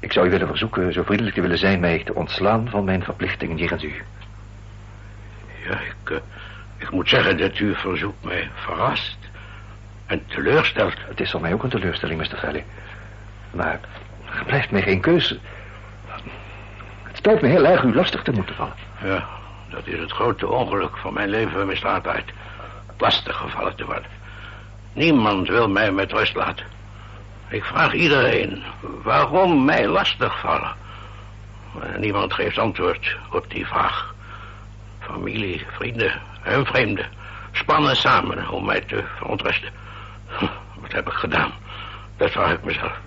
Ik 0.00 0.12
zou 0.12 0.26
u 0.26 0.30
willen 0.30 0.46
verzoeken 0.46 0.92
zo 0.92 1.02
vriendelijk 1.02 1.34
te 1.34 1.40
willen 1.40 1.58
zijn 1.58 1.80
mij 1.80 2.02
te 2.04 2.14
ontslaan 2.14 2.68
van 2.68 2.84
mijn 2.84 3.02
verplichtingen 3.02 3.56
jegens 3.56 3.82
u. 3.82 3.92
Ja, 5.68 5.80
ik, 5.80 6.10
uh, 6.10 6.18
ik 6.76 6.90
moet 6.90 7.08
zeggen 7.08 7.38
dat 7.38 7.56
uw 7.56 7.74
verzoek 7.74 8.14
mij 8.20 8.50
verrast 8.54 9.18
en 10.06 10.26
teleurstelt. 10.26 10.94
Het 11.08 11.20
is 11.20 11.30
voor 11.30 11.40
mij 11.40 11.52
ook 11.52 11.62
een 11.62 11.70
teleurstelling, 11.70 12.20
Mr. 12.20 12.38
Valley. 12.38 12.64
Maar 13.52 13.80
er 14.38 14.44
blijft 14.44 14.70
mij 14.70 14.82
geen 14.82 15.00
keuze. 15.00 15.38
Het 17.02 17.16
spijt 17.16 17.42
me 17.42 17.48
heel 17.48 17.66
erg 17.66 17.82
u 17.82 17.94
lastig 17.94 18.22
te 18.22 18.32
moeten 18.32 18.54
vallen. 18.54 18.74
Ja, 19.02 19.28
dat 19.70 19.86
is 19.86 19.98
het 19.98 20.12
grote 20.12 20.48
ongeluk 20.48 20.96
van 20.96 21.12
mijn 21.12 21.28
leven, 21.28 21.66
Mr. 21.66 21.86
Hartwright. 21.86 22.32
Lastig 22.98 23.36
gevallen 23.36 23.76
te 23.76 23.84
worden. 23.84 24.10
Niemand 24.92 25.48
wil 25.48 25.68
mij 25.68 25.92
met 25.92 26.12
rust 26.12 26.34
laten. 26.34 26.66
Ik 27.48 27.64
vraag 27.64 27.92
iedereen 27.92 28.62
waarom 29.02 29.64
mij 29.64 29.86
lastig 29.86 30.40
vallen. 30.40 30.74
Niemand 31.96 32.32
geeft 32.32 32.58
antwoord 32.58 33.16
op 33.30 33.50
die 33.50 33.66
vraag. 33.66 34.14
Familie, 35.00 35.66
vrienden 35.70 36.20
en 36.42 36.66
vreemden 36.66 37.06
spannen 37.52 37.96
samen 37.96 38.48
om 38.48 38.64
mij 38.64 38.80
te 38.80 39.04
verontrusten. 39.16 39.70
Wat 40.80 40.92
heb 40.92 41.06
ik 41.06 41.12
gedaan? 41.12 41.52
Dat 42.16 42.30
vraag 42.30 42.52
ik 42.52 42.64
mezelf. 42.64 43.00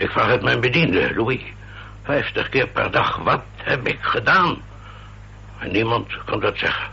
Ik 0.00 0.10
vraag 0.10 0.28
het 0.30 0.42
mijn 0.42 0.60
bediende, 0.60 1.14
Louis. 1.14 1.40
Vijftig 2.02 2.48
keer 2.48 2.68
per 2.68 2.90
dag. 2.90 3.16
Wat 3.16 3.42
heb 3.56 3.86
ik 3.86 3.98
gedaan. 4.00 4.62
En 5.58 5.72
niemand 5.72 6.24
kan 6.24 6.40
dat 6.40 6.58
zeggen. 6.58 6.88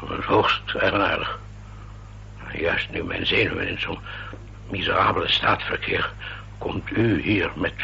Dat 0.00 0.18
is 0.18 0.24
hoogst 0.24 0.74
eigenaardig. 0.74 1.38
Juist 2.52 2.90
nu 2.90 3.04
mijn 3.04 3.26
zenuwen 3.26 3.68
in 3.68 3.80
zo'n 3.80 3.98
miserabele 4.70 5.28
staat 5.28 5.62
verkeer... 5.62 6.12
komt 6.58 6.90
u 6.90 7.20
hier 7.22 7.50
met, 7.54 7.74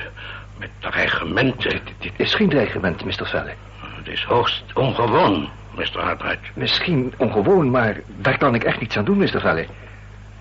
met 0.58 0.70
dreigementen. 0.78 1.70
Dit, 1.70 1.94
dit 1.98 2.12
is 2.16 2.34
geen 2.34 2.48
dreigement, 2.48 3.04
Mr. 3.04 3.26
Valley. 3.26 3.56
Het 3.80 4.08
is 4.08 4.24
hoogst 4.24 4.64
ongewoon, 4.74 5.48
Mr. 5.74 6.00
Hartright. 6.00 6.56
Misschien 6.56 7.14
ongewoon, 7.16 7.70
maar 7.70 8.00
daar 8.16 8.38
kan 8.38 8.54
ik 8.54 8.64
echt 8.64 8.80
niets 8.80 8.96
aan 8.96 9.04
doen, 9.04 9.18
Mr. 9.18 9.40
Valley. 9.40 9.68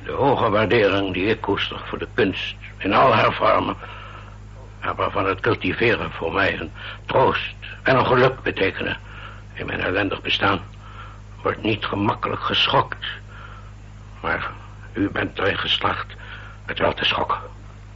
De 0.05 0.11
hoge 0.11 0.49
waardering 0.49 1.13
die 1.13 1.25
ik 1.25 1.41
koester 1.41 1.79
voor 1.85 1.99
de 1.99 2.07
kunst 2.13 2.55
in 2.83 2.93
al 2.93 3.13
haar 3.13 3.33
vormen... 3.33 3.75
en 4.79 4.95
waarvan 4.95 5.25
het 5.25 5.39
cultiveren 5.39 6.11
voor 6.11 6.33
mij 6.33 6.59
een 6.59 6.71
troost 7.05 7.55
en 7.83 7.95
een 7.95 8.05
geluk 8.05 8.41
betekenen... 8.41 8.97
in 9.53 9.65
mijn 9.65 9.79
ellendig 9.79 10.21
bestaan, 10.21 10.61
wordt 11.41 11.63
niet 11.63 11.85
gemakkelijk 11.85 12.41
geschokt. 12.41 13.05
Maar 14.21 14.51
u 14.93 15.09
bent 15.09 15.39
erin 15.39 15.57
geslaagd 15.57 16.15
het 16.65 16.79
wel 16.79 16.93
te 16.93 17.05
schokken, 17.05 17.39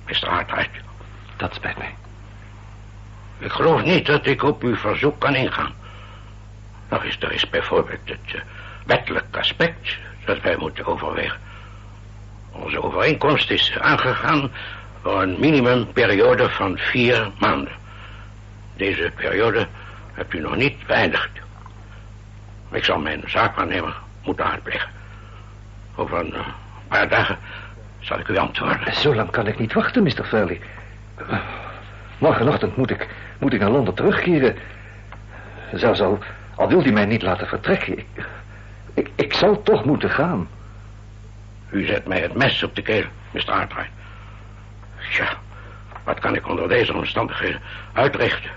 Mr. 0.06 0.30
Hartright. 0.30 0.82
Dat 1.36 1.54
spijt 1.54 1.78
mij. 1.78 1.96
Ik 3.38 3.52
geloof 3.52 3.84
niet 3.84 4.06
dat 4.06 4.26
ik 4.26 4.44
op 4.44 4.64
uw 4.64 4.76
verzoek 4.76 5.20
kan 5.20 5.36
ingaan. 5.36 5.74
Nog 6.90 7.04
is 7.04 7.18
er 7.20 7.32
is 7.32 7.50
bijvoorbeeld 7.50 8.00
het 8.06 8.34
uh, 8.36 8.42
wettelijk 8.86 9.38
aspect 9.38 9.98
dat 10.26 10.42
wij 10.42 10.56
moeten 10.58 10.86
overwegen. 10.86 11.40
Onze 12.52 12.84
overeenkomst 12.84 13.50
is 13.50 13.78
aangegaan 13.80 14.52
voor 15.08 15.22
een 15.22 15.40
minimumperiode 15.40 16.50
van 16.50 16.78
vier 16.78 17.32
maanden. 17.40 17.72
Deze 18.76 19.12
periode 19.16 19.68
hebt 20.14 20.34
u 20.34 20.40
nog 20.40 20.56
niet 20.56 20.88
beëindigd. 20.88 21.30
Ik 22.72 22.84
zal 22.84 23.00
mijn 23.00 23.24
zaakwaarnemer 23.26 23.96
moeten 24.24 24.46
uitplegen. 24.46 24.90
Over 25.96 26.20
een 26.20 26.34
uh, 26.34 26.48
paar 26.88 27.10
dagen 27.10 27.38
zal 28.00 28.20
ik 28.20 28.28
u 28.28 28.38
antwoorden. 28.38 28.94
Zo 28.94 29.16
lang 29.16 29.30
kan 29.30 29.48
ik 29.48 29.60
niet 29.60 29.74
wachten, 29.74 30.04
Mr. 30.04 30.24
Fairley. 30.24 30.62
Morgenochtend 32.18 32.78
moet 32.78 32.90
ik, 32.90 33.08
moet 33.40 33.54
ik 33.54 33.60
naar 33.60 33.72
Londen 33.72 33.94
terugkeren. 33.94 34.56
Zelfs 35.74 36.02
al, 36.02 36.20
al 36.56 36.68
wil 36.68 36.82
hij 36.82 36.92
mij 36.92 37.06
niet 37.06 37.22
laten 37.22 37.48
vertrekken. 37.48 37.98
Ik, 37.98 38.06
ik, 38.94 39.10
ik 39.16 39.34
zal 39.34 39.62
toch 39.64 39.86
moeten 39.86 40.10
gaan. 40.10 40.48
U 41.70 41.86
zet 41.86 42.08
mij 42.08 42.20
het 42.20 42.34
mes 42.34 42.64
op 42.64 42.76
de 42.76 42.82
keel, 42.82 43.06
Mr. 43.32 43.52
Artwright. 43.52 43.97
Ja, 45.10 45.38
wat 46.04 46.20
kan 46.20 46.36
ik 46.36 46.48
onder 46.48 46.68
deze 46.68 46.94
omstandigheden 46.94 47.62
uitrichten? 47.94 48.52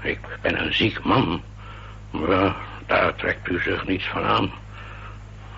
Ik 0.00 0.18
ben 0.40 0.60
een 0.60 0.74
ziek 0.74 1.04
man. 1.04 1.42
Maar 2.10 2.54
daar 2.86 3.14
trekt 3.14 3.48
u 3.48 3.60
zich 3.62 3.86
niets 3.86 4.06
van 4.06 4.24
aan. 4.24 4.52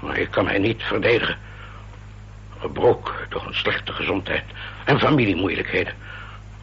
Maar 0.00 0.16
ik 0.16 0.30
kan 0.30 0.44
mij 0.44 0.58
niet 0.58 0.82
verdedigen. 0.82 1.36
Gebroken 2.60 3.14
door 3.28 3.46
een 3.46 3.54
slechte 3.54 3.92
gezondheid 3.92 4.44
en 4.84 4.98
familiemoeilijkheden... 4.98 5.94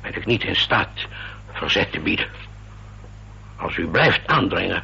ben 0.02 0.16
ik 0.16 0.26
niet 0.26 0.44
in 0.44 0.56
staat 0.56 1.08
verzet 1.52 1.92
te 1.92 2.00
bieden. 2.00 2.28
Als 3.56 3.78
u 3.78 3.88
blijft 3.88 4.28
aandringen... 4.28 4.84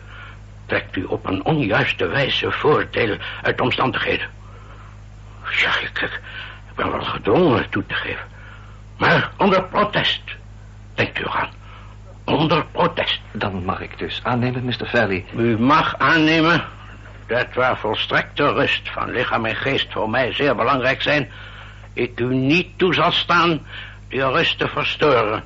trekt 0.66 0.96
u 0.96 1.04
op 1.04 1.26
een 1.26 1.46
onjuiste 1.46 2.08
wijze 2.08 2.52
voordeel 2.52 3.18
uit 3.42 3.62
omstandigheden. 3.62 4.30
Ja, 5.50 5.80
ik, 5.80 6.02
ik 6.70 6.76
ben 6.76 6.92
wel 6.92 7.02
gedwongen 7.02 7.70
toe 7.70 7.86
te 7.86 7.94
geven. 7.94 8.35
Maar 8.98 9.32
onder 9.38 9.64
protest. 9.64 10.22
Denkt 10.94 11.20
u 11.20 11.24
aan. 11.28 11.50
Onder 12.26 12.66
protest. 12.66 13.22
Dan 13.32 13.66
mag 13.66 13.80
ik 13.80 13.98
dus 13.98 14.20
aannemen, 14.24 14.66
Mr. 14.66 14.88
Valley. 14.90 15.26
U 15.36 15.60
mag 15.60 15.98
aannemen 15.98 16.64
dat 17.28 17.54
waar 17.54 17.78
volstrekte 17.78 18.54
rust 18.54 18.90
van 18.90 19.12
lichaam 19.12 19.46
en 19.46 19.56
geest 19.56 19.92
voor 19.92 20.10
mij 20.10 20.34
zeer 20.34 20.56
belangrijk 20.56 21.02
zijn... 21.02 21.32
ik 21.94 22.20
u 22.20 22.36
niet 22.36 22.78
toe 22.78 22.94
zal 22.94 23.12
staan 23.12 23.66
die 24.08 24.32
rust 24.32 24.58
te 24.60 24.68
verstoren... 24.68 25.44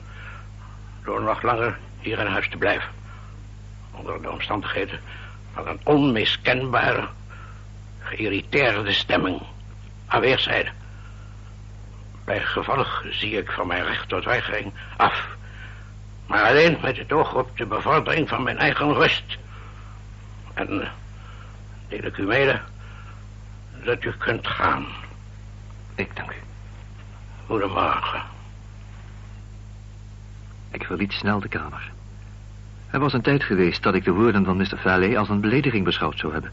door 1.04 1.22
nog 1.22 1.42
langer 1.42 1.78
hier 2.00 2.20
in 2.20 2.26
huis 2.26 2.50
te 2.50 2.58
blijven. 2.58 2.90
Onder 3.92 4.22
de 4.22 4.32
omstandigheden 4.32 5.00
van 5.54 5.68
een 5.68 5.80
onmiskenbare, 5.84 7.08
geïrriteerde 8.00 8.92
stemming 8.92 9.42
aan 10.08 10.22
weerszijden. 10.22 10.79
Bij 12.30 12.42
gevolg 12.42 13.04
zie 13.10 13.32
ik 13.32 13.52
van 13.52 13.68
mijn 13.68 13.84
recht 13.84 14.10
tot 14.10 14.26
weigering 14.26 14.74
af. 14.98 15.28
Maar 16.28 16.44
alleen 16.44 16.78
met 16.82 16.98
het 16.98 17.12
oog 17.12 17.36
op 17.36 17.58
de 17.58 17.66
bevordering 17.66 18.30
van 18.30 18.44
mijn 18.44 18.58
eigen 18.58 18.94
rust. 18.94 19.38
En 20.54 20.88
deel 21.88 22.04
ik 22.04 22.18
u 22.18 22.24
mede 22.24 22.60
dat 23.84 24.04
u 24.04 24.12
kunt 24.12 24.48
gaan. 24.48 24.86
Ik 25.96 26.16
dank 26.16 26.32
u. 26.32 26.36
Goedemorgen. 27.46 28.22
Ik 30.72 30.84
verliet 30.84 31.12
snel 31.12 31.40
de 31.40 31.48
kamer. 31.48 31.92
Er 32.90 33.00
was 33.00 33.14
een 33.14 33.22
tijd 33.22 33.44
geweest 33.44 33.84
dat 33.84 33.94
ik 33.94 34.04
de 34.04 34.12
woorden 34.12 34.46
van 34.46 34.58
Mr. 34.58 34.78
Valley 34.78 35.18
als 35.18 35.30
een 35.30 35.42
belediging 35.42 35.84
beschouwd 35.84 36.20
zou 36.20 36.34
hebben. 36.34 36.52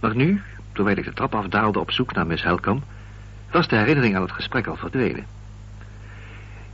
Maar 0.00 0.14
nu, 0.14 0.42
terwijl 0.72 0.96
ik 0.96 1.04
de 1.04 1.12
trap 1.12 1.34
afdaalde 1.34 1.78
op 1.78 1.90
zoek 1.90 2.12
naar 2.12 2.26
Miss 2.26 2.42
Helcom, 2.42 2.82
was 3.50 3.68
de 3.68 3.76
herinnering 3.76 4.16
aan 4.16 4.22
het 4.22 4.32
gesprek 4.32 4.66
al 4.66 4.76
verdwenen. 4.76 5.26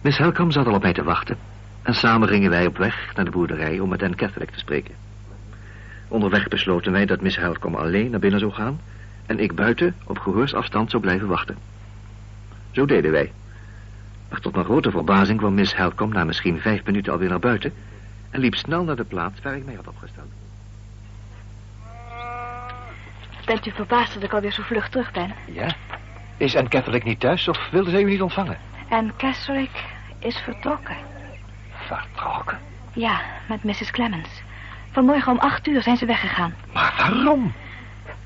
Miss 0.01 0.19
Helcom 0.19 0.51
zat 0.51 0.67
al 0.67 0.75
op 0.75 0.83
mij 0.83 0.93
te 0.93 1.03
wachten 1.03 1.37
en 1.83 1.95
samen 1.95 2.29
gingen 2.29 2.51
wij 2.51 2.67
op 2.67 2.77
weg 2.77 3.15
naar 3.15 3.25
de 3.25 3.31
boerderij 3.31 3.81
om 3.81 3.89
met 3.89 4.03
Anne 4.03 4.17
Catholic 4.17 4.51
te 4.51 4.59
spreken. 4.59 4.95
Onderweg 6.09 6.49
besloten 6.49 6.93
wij 6.93 7.07
dat 7.07 7.21
Miss 7.21 7.37
Helcom 7.37 7.75
alleen 7.75 8.11
naar 8.11 8.21
binnen 8.21 8.41
zou 8.41 8.53
gaan 8.53 8.81
en 9.27 9.39
ik 9.39 9.55
buiten 9.55 9.95
op 10.05 10.19
gehoorsafstand 10.19 10.91
zou 10.91 11.03
blijven 11.03 11.29
wachten. 11.29 11.57
Zo 12.71 12.87
deden 12.87 13.12
wij. 13.12 13.33
Maar 14.29 14.41
tot 14.41 14.53
mijn 14.53 14.65
grote 14.65 14.91
verbazing 14.91 15.39
kwam 15.39 15.55
Miss 15.55 15.77
Helcom 15.77 16.12
na 16.12 16.25
misschien 16.25 16.61
vijf 16.61 16.85
minuten 16.85 17.12
alweer 17.12 17.29
naar 17.29 17.39
buiten 17.39 17.73
en 18.31 18.41
liep 18.41 18.55
snel 18.55 18.85
naar 18.85 18.97
de 18.97 19.05
plaats 19.05 19.41
waar 19.41 19.57
ik 19.57 19.65
mij 19.65 19.75
had 19.75 19.89
opgesteld. 19.89 20.29
Bent 23.45 23.67
u 23.67 23.71
verbaasd 23.71 24.15
dat 24.15 24.23
ik 24.23 24.33
alweer 24.33 24.53
zo 24.53 24.62
vlug 24.62 24.89
terug 24.89 25.12
ben? 25.12 25.35
Ja? 25.53 25.77
Is 26.37 26.57
Anne 26.57 26.68
Catholic 26.68 27.05
niet 27.05 27.20
thuis 27.20 27.49
of 27.49 27.68
wilde 27.70 27.90
zij 27.90 28.03
u 28.03 28.05
niet 28.05 28.22
ontvangen? 28.22 28.59
En 28.88 29.12
Catholic 29.16 29.70
is 30.18 30.37
vertrokken. 30.37 30.96
Vertrokken? 31.70 32.59
Ja, 32.92 33.20
met 33.49 33.64
Mrs. 33.64 33.90
Clemens. 33.90 34.29
Vanmorgen 34.90 35.33
om 35.33 35.38
acht 35.38 35.66
uur 35.66 35.83
zijn 35.83 35.96
ze 35.96 36.07
weggegaan. 36.07 36.55
Maar 36.72 36.94
waarom? 36.99 37.53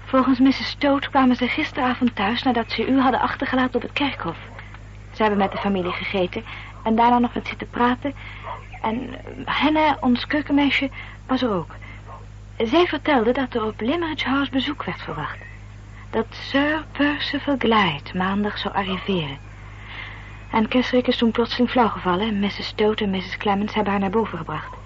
Volgens 0.05 0.39
Mrs. 0.39 0.69
Stoot 0.69 1.11
kwamen 1.11 1.37
ze 1.37 1.49
gisteravond 1.49 2.17
thuis 2.17 2.43
nadat 2.43 2.71
ze 2.71 2.87
u 2.87 3.01
hadden 3.01 3.21
achtergelaten 3.21 3.75
op 3.75 3.83
het 3.83 3.93
kerkhof. 3.93 4.37
Ze 5.13 5.23
hebben 5.23 5.39
met 5.39 5.53
de 5.53 5.59
familie 5.59 5.93
gegeten 5.93 6.45
en 6.85 6.97
daarna 6.97 7.19
nog 7.19 7.33
wat 7.33 7.47
zitten 7.47 7.71
praten. 7.71 8.15
En 8.83 9.15
Hannah, 9.45 9.97
ons 10.01 10.27
keukenmeisje, 10.27 10.91
was 11.27 11.43
er 11.43 11.51
ook. 11.51 11.75
Zij 12.59 12.87
vertelde 12.87 13.33
dat 13.33 13.55
er 13.55 13.65
op 13.65 13.81
Limerick 13.81 14.23
House 14.23 14.51
bezoek 14.51 14.85
werd 14.85 15.03
verwacht. 15.03 15.39
Dat 16.11 16.27
Sir 16.31 16.85
Percival 16.93 17.57
Glyde 17.59 18.11
maandag 18.15 18.59
zou 18.59 18.75
arriveren. 18.75 19.39
En 20.51 20.69
Keswick 20.69 21.07
is 21.07 21.17
toen 21.17 21.31
plotseling 21.31 21.71
flauwgevallen... 21.71 22.29
en 22.29 22.41
Mrs. 22.41 22.67
Stoat 22.67 23.01
en 23.01 23.11
Mrs. 23.11 23.37
Clemens 23.37 23.75
hebben 23.75 23.93
haar 23.93 24.01
naar 24.01 24.11
boven 24.11 24.39
gebracht. 24.39 24.77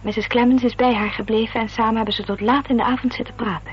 Mrs. 0.00 0.26
Clemens 0.26 0.64
is 0.64 0.74
bij 0.74 0.94
haar 0.94 1.10
gebleven... 1.10 1.60
en 1.60 1.68
samen 1.68 1.96
hebben 1.96 2.14
ze 2.14 2.24
tot 2.24 2.40
laat 2.40 2.68
in 2.68 2.76
de 2.76 2.84
avond 2.84 3.14
zitten 3.14 3.34
praten. 3.34 3.72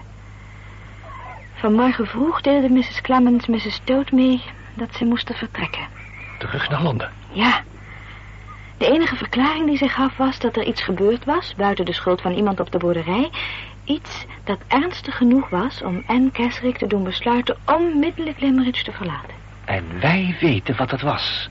Vanmorgen 1.53 2.07
vroeg 2.07 2.41
deelde 2.41 2.69
Mrs. 2.69 3.01
Clemens 3.01 3.47
Mrs. 3.47 3.73
Stoat 3.73 4.11
mee... 4.11 4.43
dat 4.73 4.95
ze 4.95 5.05
moesten 5.05 5.35
vertrekken. 5.35 5.87
Terug 6.39 6.69
naar 6.69 6.81
Londen? 6.83 7.11
Ja. 7.31 7.63
De 8.77 8.91
enige 8.91 9.15
verklaring 9.15 9.65
die 9.65 9.77
ze 9.77 9.87
gaf 9.87 10.17
was 10.17 10.39
dat 10.39 10.55
er 10.55 10.63
iets 10.63 10.81
gebeurd 10.81 11.25
was... 11.25 11.53
buiten 11.55 11.85
de 11.85 11.93
schuld 11.93 12.21
van 12.21 12.31
iemand 12.31 12.59
op 12.59 12.71
de 12.71 12.77
boerderij... 12.77 13.29
Iets 13.85 14.25
dat 14.43 14.59
ernstig 14.67 15.17
genoeg 15.17 15.49
was 15.49 15.81
om 15.81 16.03
Anne 16.07 16.31
Keswick 16.31 16.77
te 16.77 16.87
doen 16.87 17.03
besluiten 17.03 17.57
onmiddellijk 17.65 18.39
Limerick 18.39 18.75
te 18.75 18.91
verlaten. 18.91 19.33
En 19.65 19.99
wij 19.99 20.37
weten 20.39 20.75
wat 20.75 20.91
het 20.91 21.01
was. 21.01 21.49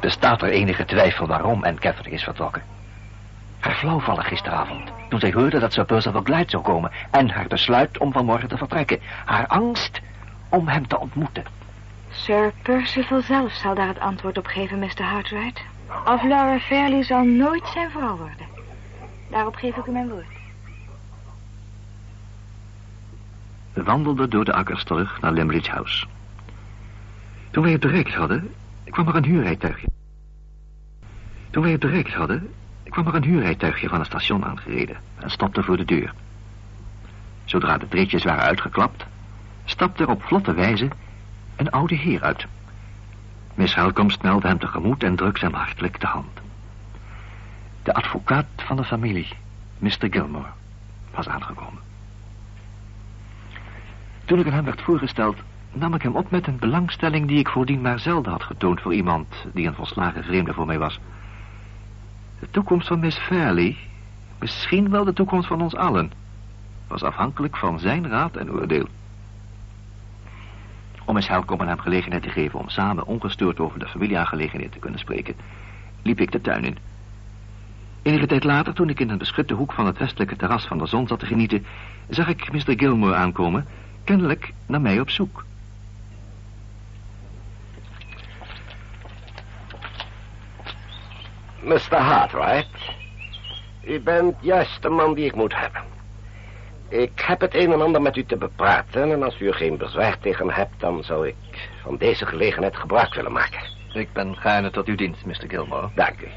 Bestaat 0.00 0.42
er 0.42 0.50
enige 0.50 0.84
twijfel 0.84 1.26
waarom 1.26 1.64
Anne 1.64 1.78
Keswick 1.78 2.06
is 2.12 2.22
vertrokken? 2.22 2.62
Haar 3.58 3.74
flauwvallen 3.74 4.24
gisteravond, 4.24 4.90
toen 5.08 5.20
zij 5.20 5.32
hoorde 5.32 5.58
dat 5.58 5.72
Sir 5.72 5.84
Percival 5.84 6.22
Glyde 6.24 6.50
zou 6.50 6.62
komen... 6.62 6.90
en 7.10 7.30
haar 7.30 7.46
besluit 7.46 7.98
om 7.98 8.12
vanmorgen 8.12 8.48
te 8.48 8.56
vertrekken. 8.56 9.00
Haar 9.24 9.46
angst 9.46 10.00
om 10.48 10.68
hem 10.68 10.86
te 10.86 10.98
ontmoeten. 10.98 11.44
Sir 12.10 12.52
Percival 12.62 13.20
zelf 13.20 13.52
zal 13.52 13.74
daar 13.74 13.88
het 13.88 14.00
antwoord 14.00 14.38
op 14.38 14.46
geven, 14.46 14.78
Mr. 14.78 15.02
Hartwright. 15.02 15.62
Of 16.04 16.22
Laura 16.22 16.58
Fairley 16.58 17.02
zal 17.02 17.24
nooit 17.24 17.66
zijn 17.66 17.90
vrouw 17.90 18.16
worden. 18.16 18.46
Daarop 19.30 19.54
geef 19.54 19.76
ik 19.76 19.86
u 19.86 19.90
mijn 19.90 20.08
woord. 20.08 20.37
We 23.78 23.84
wandelden 23.84 24.30
door 24.30 24.44
de 24.44 24.52
akkers 24.52 24.84
terug 24.84 25.20
naar 25.20 25.32
Limerick 25.32 25.66
House. 25.66 26.06
Toen 27.50 27.62
wij 27.62 27.72
het 27.72 27.80
bereikt 27.80 28.14
hadden, 28.14 28.50
kwam 28.84 29.08
er 29.08 29.14
een 29.14 29.24
huurrijtuigje. 29.24 29.86
Toen 31.50 31.62
wij 31.62 31.72
het 31.72 31.80
bereikt 31.80 32.14
hadden, 32.14 32.48
kwam 32.84 33.06
er 33.06 33.14
een 33.14 33.24
huurrijtuigje 33.24 33.88
van 33.88 33.98
het 33.98 34.06
station 34.06 34.44
aangereden 34.44 34.96
en 35.16 35.30
stopte 35.30 35.62
voor 35.62 35.76
de 35.76 35.84
deur. 35.84 36.12
Zodra 37.44 37.78
de 37.78 37.88
treetjes 37.88 38.24
waren 38.24 38.42
uitgeklapt, 38.42 39.06
stapte 39.64 40.02
er 40.02 40.10
op 40.10 40.22
vlotte 40.22 40.54
wijze 40.54 40.88
een 41.56 41.70
oude 41.70 41.94
heer 41.94 42.22
uit. 42.22 42.46
Miss 43.54 43.74
Helcom 43.74 44.10
snelde 44.10 44.48
hem 44.48 44.58
tegemoet 44.58 45.02
en 45.02 45.16
drukte 45.16 45.44
hem 45.44 45.54
hartelijk 45.54 46.00
de 46.00 46.06
hand. 46.06 46.40
De 47.82 47.94
advocaat 47.94 48.46
van 48.56 48.76
de 48.76 48.84
familie, 48.84 49.28
Mr. 49.78 50.06
Gilmore, 50.10 50.50
was 51.14 51.28
aangekomen. 51.28 51.87
Toen 54.28 54.38
ik 54.38 54.46
hem 54.46 54.64
werd 54.64 54.82
voorgesteld, 54.82 55.36
nam 55.72 55.94
ik 55.94 56.02
hem 56.02 56.16
op 56.16 56.30
met 56.30 56.46
een 56.46 56.58
belangstelling 56.58 57.28
die 57.28 57.38
ik 57.38 57.48
voordien 57.48 57.80
maar 57.80 57.98
zelden 57.98 58.32
had 58.32 58.42
getoond 58.42 58.80
voor 58.80 58.94
iemand 58.94 59.26
die 59.54 59.66
een 59.66 59.74
volslagen 59.74 60.24
vreemde 60.24 60.52
voor 60.52 60.66
mij 60.66 60.78
was. 60.78 61.00
De 62.40 62.50
toekomst 62.50 62.88
van 62.88 62.98
Miss 62.98 63.18
Fairley, 63.18 63.76
misschien 64.38 64.90
wel 64.90 65.04
de 65.04 65.12
toekomst 65.12 65.48
van 65.48 65.62
ons 65.62 65.74
allen, 65.74 66.12
was 66.88 67.02
afhankelijk 67.02 67.56
van 67.56 67.78
zijn 67.78 68.08
raad 68.08 68.36
en 68.36 68.52
oordeel. 68.52 68.86
Om 71.04 71.14
Miss 71.14 71.28
Helcom 71.28 71.60
hem 71.60 71.78
gelegenheid 71.78 72.22
te 72.22 72.30
geven 72.30 72.58
om 72.58 72.68
samen 72.68 73.06
ongestoord 73.06 73.60
over 73.60 73.78
de 73.78 73.88
familieaangelegenheid 73.88 74.72
te 74.72 74.78
kunnen 74.78 75.00
spreken, 75.00 75.34
liep 76.02 76.20
ik 76.20 76.32
de 76.32 76.40
tuin 76.40 76.64
in. 76.64 76.78
Enige 78.02 78.26
tijd 78.26 78.44
later, 78.44 78.74
toen 78.74 78.88
ik 78.88 79.00
in 79.00 79.10
een 79.10 79.18
beschutte 79.18 79.54
hoek 79.54 79.72
van 79.72 79.86
het 79.86 79.98
westelijke 79.98 80.36
terras 80.36 80.66
van 80.66 80.78
de 80.78 80.86
zon 80.86 81.06
zat 81.06 81.18
te 81.18 81.26
genieten, 81.26 81.64
zag 82.08 82.28
ik 82.28 82.52
Mr. 82.52 82.78
Gilmore 82.78 83.14
aankomen, 83.14 83.66
kennelijk 84.08 84.52
naar 84.66 84.80
mij 84.80 85.00
op 85.00 85.10
zoek. 85.10 85.44
Mr. 91.60 91.96
Hartwright, 91.96 92.94
u 93.84 94.00
bent 94.00 94.36
juist 94.40 94.82
de 94.82 94.88
man 94.88 95.14
die 95.14 95.24
ik 95.24 95.34
moet 95.34 95.54
hebben. 95.54 95.82
Ik 96.88 97.20
heb 97.20 97.40
het 97.40 97.54
een 97.54 97.72
en 97.72 97.82
ander 97.82 98.02
met 98.02 98.16
u 98.16 98.24
te 98.24 98.36
bepraten... 98.36 99.12
en 99.12 99.22
als 99.22 99.40
u 99.40 99.46
er 99.46 99.54
geen 99.54 99.76
bezwaar 99.76 100.18
tegen 100.18 100.50
hebt... 100.50 100.80
dan 100.80 101.04
zou 101.04 101.26
ik 101.26 101.68
van 101.82 101.96
deze 101.96 102.26
gelegenheid 102.26 102.76
gebruik 102.76 103.14
willen 103.14 103.32
maken. 103.32 103.60
Ik 103.92 104.12
ben 104.12 104.36
gaarne 104.36 104.70
tot 104.70 104.86
uw 104.86 104.96
dienst, 104.96 105.24
Mr. 105.24 105.44
Gilmore. 105.48 105.88
Dank 105.94 106.20
u. 106.20 106.28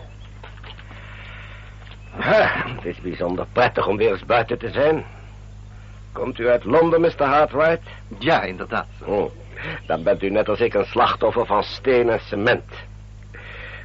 Ha, 2.10 2.66
het 2.76 2.86
is 2.86 3.02
bijzonder 3.02 3.46
prettig 3.52 3.88
om 3.88 3.98
weer 3.98 4.12
eens 4.12 4.26
buiten 4.26 4.58
te 4.58 4.72
zijn. 4.72 5.06
Komt 6.13 6.39
u 6.39 6.50
uit 6.50 6.63
Londen, 6.63 7.02
Mr. 7.02 7.24
Hartwright? 7.24 7.89
Ja, 8.19 8.41
inderdaad. 8.41 8.88
Oh, 9.06 9.32
dan 9.86 10.04
bent 10.04 10.24
u 10.24 10.30
net 10.30 10.50
als 10.50 10.60
ik 10.60 10.74
een 10.74 10.86
slachtoffer 10.86 11.45
van 11.45 11.63
steen 11.63 12.10
en 12.10 12.19
cement. 12.19 12.74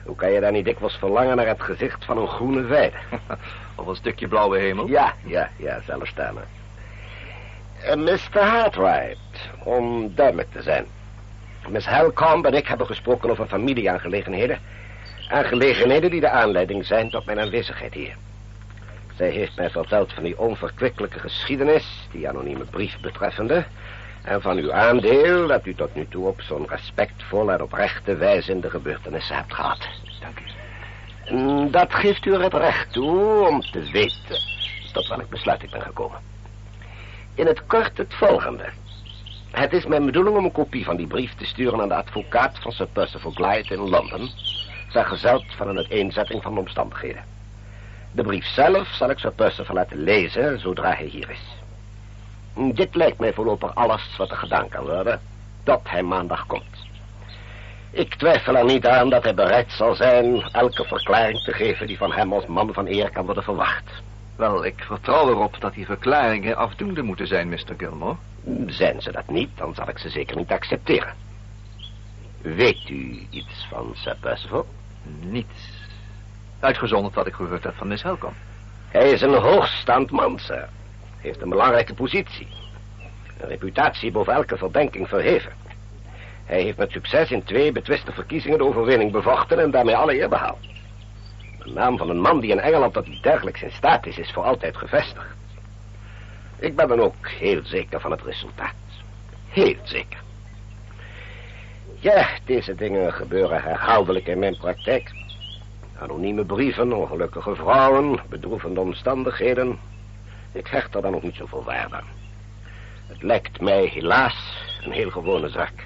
Hoe 0.04 0.16
kan 0.16 0.32
je 0.32 0.40
dan 0.40 0.52
niet 0.52 0.64
dikwijls 0.64 0.96
verlangen 0.96 1.36
naar 1.36 1.46
het 1.46 1.62
gezicht 1.62 2.04
van 2.04 2.18
een 2.18 2.28
groene 2.28 2.62
weide? 2.62 2.96
of 3.76 3.86
een 3.86 3.96
stukje 3.96 4.28
blauwe 4.28 4.58
hemel? 4.58 4.86
Ja, 4.86 5.14
ja, 5.24 5.50
ja, 5.56 5.80
zelfs. 5.86 6.12
Uh, 6.16 7.94
Mr. 7.94 8.40
Hartwright, 8.40 9.50
om 9.64 10.14
duidelijk 10.14 10.50
te 10.52 10.62
zijn. 10.62 10.86
Miss 11.68 11.86
Helcomb 11.86 12.46
en 12.46 12.54
ik 12.54 12.66
hebben 12.66 12.86
gesproken 12.86 13.30
over 13.30 13.46
familieaangelegenheden. 13.46 14.58
Aangelegenheden 15.28 16.10
die 16.10 16.20
de 16.20 16.28
aanleiding 16.28 16.86
zijn 16.86 17.10
tot 17.10 17.24
mijn 17.24 17.40
aanwezigheid 17.40 17.94
hier. 17.94 18.16
Zij 19.16 19.30
heeft 19.30 19.56
mij 19.56 19.70
verteld 19.70 20.12
van 20.12 20.22
die 20.22 20.38
onverkwikkelijke 20.38 21.18
geschiedenis, 21.18 22.08
die 22.10 22.28
anonieme 22.28 22.64
brief 22.64 23.00
betreffende... 23.00 23.64
en 24.22 24.42
van 24.42 24.56
uw 24.56 24.72
aandeel 24.72 25.46
dat 25.46 25.66
u 25.66 25.74
tot 25.74 25.94
nu 25.94 26.06
toe 26.08 26.26
op 26.26 26.40
zo'n 26.40 26.68
respectvolle 26.68 27.52
en 27.52 27.62
oprechte 27.62 28.16
wijze 28.16 28.50
in 28.50 28.60
de 28.60 28.70
gebeurtenissen 28.70 29.36
hebt 29.36 29.54
gehad. 29.54 29.88
Dank 30.20 30.38
u. 30.38 30.42
Mm, 31.34 31.70
Dat 31.70 31.94
geeft 31.94 32.24
u 32.24 32.34
er 32.34 32.42
het 32.42 32.54
recht 32.54 32.92
toe 32.92 33.48
om 33.48 33.60
te 33.60 33.90
weten 33.90 34.38
tot 34.92 35.08
welk 35.08 35.28
besluit 35.28 35.62
ik 35.62 35.70
ben 35.70 35.82
gekomen. 35.82 36.18
In 37.34 37.46
het 37.46 37.66
kort 37.66 37.98
het 37.98 38.14
volgende. 38.14 38.64
Het 39.50 39.72
is 39.72 39.86
mijn 39.86 40.04
bedoeling 40.04 40.36
om 40.36 40.44
een 40.44 40.52
kopie 40.52 40.84
van 40.84 40.96
die 40.96 41.06
brief 41.06 41.34
te 41.34 41.44
sturen 41.44 41.80
aan 41.80 41.88
de 41.88 41.94
advocaat 41.94 42.58
van 42.58 42.72
Sir 42.72 42.86
Percival 42.86 43.30
Glyde 43.30 43.74
in 43.74 43.88
Londen, 43.88 44.30
vergezeld 44.88 45.44
van 45.56 45.68
een 45.68 45.76
uiteenzetting 45.76 46.42
van 46.42 46.54
de 46.54 46.60
omstandigheden. 46.60 47.24
De 48.16 48.22
brief 48.22 48.46
zelf 48.46 48.88
zal 48.88 49.10
ik 49.10 49.18
Sir 49.18 49.32
Percival 49.32 49.74
laten 49.74 50.02
lezen 50.02 50.60
zodra 50.60 50.94
hij 50.94 51.06
hier 51.06 51.30
is. 51.30 51.56
Dit 52.74 52.94
lijkt 52.94 53.18
mij 53.18 53.32
voorlopig 53.32 53.74
alles 53.74 54.16
wat 54.16 54.30
er 54.30 54.36
gedaan 54.36 54.68
kan 54.68 54.84
worden, 54.84 55.20
tot 55.62 55.80
hij 55.82 56.02
maandag 56.02 56.46
komt. 56.46 56.86
Ik 57.90 58.14
twijfel 58.14 58.56
er 58.56 58.64
niet 58.64 58.86
aan 58.86 59.10
dat 59.10 59.22
hij 59.22 59.34
bereid 59.34 59.72
zal 59.72 59.94
zijn 59.94 60.42
elke 60.42 60.84
verklaring 60.84 61.42
te 61.44 61.52
geven 61.52 61.86
die 61.86 61.96
van 61.96 62.12
hem 62.12 62.32
als 62.32 62.46
man 62.46 62.72
van 62.72 62.86
eer 62.86 63.10
kan 63.10 63.24
worden 63.24 63.42
verwacht. 63.42 64.02
Wel, 64.36 64.64
ik 64.64 64.84
vertrouw 64.86 65.28
erop 65.28 65.60
dat 65.60 65.74
die 65.74 65.86
verklaringen 65.86 66.56
afdoende 66.56 67.02
moeten 67.02 67.26
zijn, 67.26 67.48
Mr. 67.48 67.74
Gilmore. 67.76 68.16
Zijn 68.66 69.02
ze 69.02 69.12
dat 69.12 69.28
niet, 69.28 69.50
dan 69.54 69.74
zal 69.74 69.88
ik 69.88 69.98
ze 69.98 70.08
zeker 70.08 70.36
niet 70.36 70.50
accepteren. 70.50 71.14
Weet 72.40 72.88
u 72.88 73.26
iets 73.30 73.66
van 73.70 73.92
Sir 73.94 74.16
Percival? 74.20 74.66
Niets. 75.20 75.75
Uitgezonderd 76.60 77.14
wat 77.14 77.26
ik 77.26 77.34
gehoord 77.34 77.64
heb 77.64 77.74
van 77.76 77.88
Miss 77.88 78.02
Helcom. 78.02 78.32
Hij 78.88 79.10
is 79.10 79.20
een 79.20 79.34
hoogstaand 79.34 80.10
man, 80.10 80.38
sir. 80.38 80.68
Heeft 81.20 81.42
een 81.42 81.48
belangrijke 81.48 81.94
positie. 81.94 82.48
Een 83.38 83.48
reputatie 83.48 84.10
boven 84.10 84.32
elke 84.32 84.56
verdenking 84.56 85.08
verheven. 85.08 85.52
Hij 86.44 86.62
heeft 86.62 86.78
met 86.78 86.90
succes 86.90 87.30
in 87.30 87.44
twee 87.44 87.72
betwiste 87.72 88.12
verkiezingen 88.12 88.58
de 88.58 88.64
overwinning 88.64 89.12
bevochten 89.12 89.58
en 89.58 89.70
daarmee 89.70 89.96
alle 89.96 90.18
eer 90.18 90.28
behaald. 90.28 90.68
De 91.64 91.70
naam 91.70 91.96
van 91.96 92.10
een 92.10 92.20
man 92.20 92.40
die 92.40 92.50
in 92.50 92.60
Engeland 92.60 92.96
iets 92.96 93.20
dergelijks 93.20 93.62
in 93.62 93.72
staat 93.72 94.06
is, 94.06 94.18
is 94.18 94.32
voor 94.32 94.42
altijd 94.42 94.76
gevestigd. 94.76 95.34
Ik 96.58 96.76
ben 96.76 96.88
dan 96.88 97.00
ook 97.00 97.28
heel 97.28 97.64
zeker 97.64 98.00
van 98.00 98.10
het 98.10 98.22
resultaat. 98.22 98.74
Heel 99.48 99.76
zeker. 99.82 100.24
Ja, 101.98 102.28
deze 102.44 102.74
dingen 102.74 103.12
gebeuren 103.12 103.62
herhaaldelijk 103.62 104.26
in 104.26 104.38
mijn 104.38 104.56
praktijk. 104.56 105.15
Anonieme 105.98 106.44
brieven, 106.44 106.92
ongelukkige 106.92 107.54
vrouwen, 107.54 108.20
bedroevende 108.28 108.80
omstandigheden. 108.80 109.78
Ik 110.52 110.66
hecht 110.66 110.94
er 110.94 111.02
dan 111.02 111.14
ook 111.14 111.22
niet 111.22 111.34
zoveel 111.34 111.64
waarde 111.64 111.94
aan. 111.94 112.04
Het 113.06 113.22
lijkt 113.22 113.60
mij 113.60 113.84
helaas 113.84 114.64
een 114.84 114.92
heel 114.92 115.10
gewone 115.10 115.48
zaak. 115.48 115.84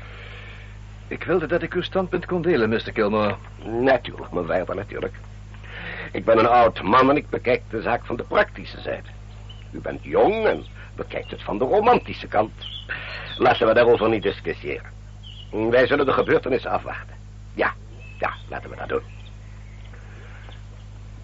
Ik 1.08 1.24
wilde 1.24 1.46
dat 1.46 1.62
ik 1.62 1.74
uw 1.74 1.82
standpunt 1.82 2.26
kon 2.26 2.42
delen, 2.42 2.68
Mr. 2.68 2.90
Gilmore. 2.94 3.36
Natuurlijk, 3.64 4.32
mijn 4.32 4.46
waarde, 4.46 4.74
natuurlijk. 4.74 5.14
Ik 6.12 6.24
ben 6.24 6.38
een 6.38 6.48
oud 6.48 6.82
man 6.82 7.10
en 7.10 7.16
ik 7.16 7.28
bekijk 7.28 7.62
de 7.70 7.82
zaak 7.82 8.04
van 8.04 8.16
de 8.16 8.24
praktische 8.24 8.80
zijde. 8.80 9.08
U 9.70 9.80
bent 9.80 10.02
jong 10.02 10.46
en 10.46 10.64
bekijkt 10.94 11.30
het 11.30 11.42
van 11.42 11.58
de 11.58 11.64
romantische 11.64 12.26
kant. 12.26 12.52
Laten 13.36 13.66
we 13.66 13.74
daarover 13.74 14.08
niet 14.08 14.22
discussiëren. 14.22 14.90
Wij 15.50 15.86
zullen 15.86 16.06
de 16.06 16.12
gebeurtenissen 16.12 16.70
afwachten. 16.70 17.14
Ja, 17.54 17.72
ja, 18.18 18.32
laten 18.48 18.70
we 18.70 18.76
dat 18.76 18.88
doen. 18.88 19.19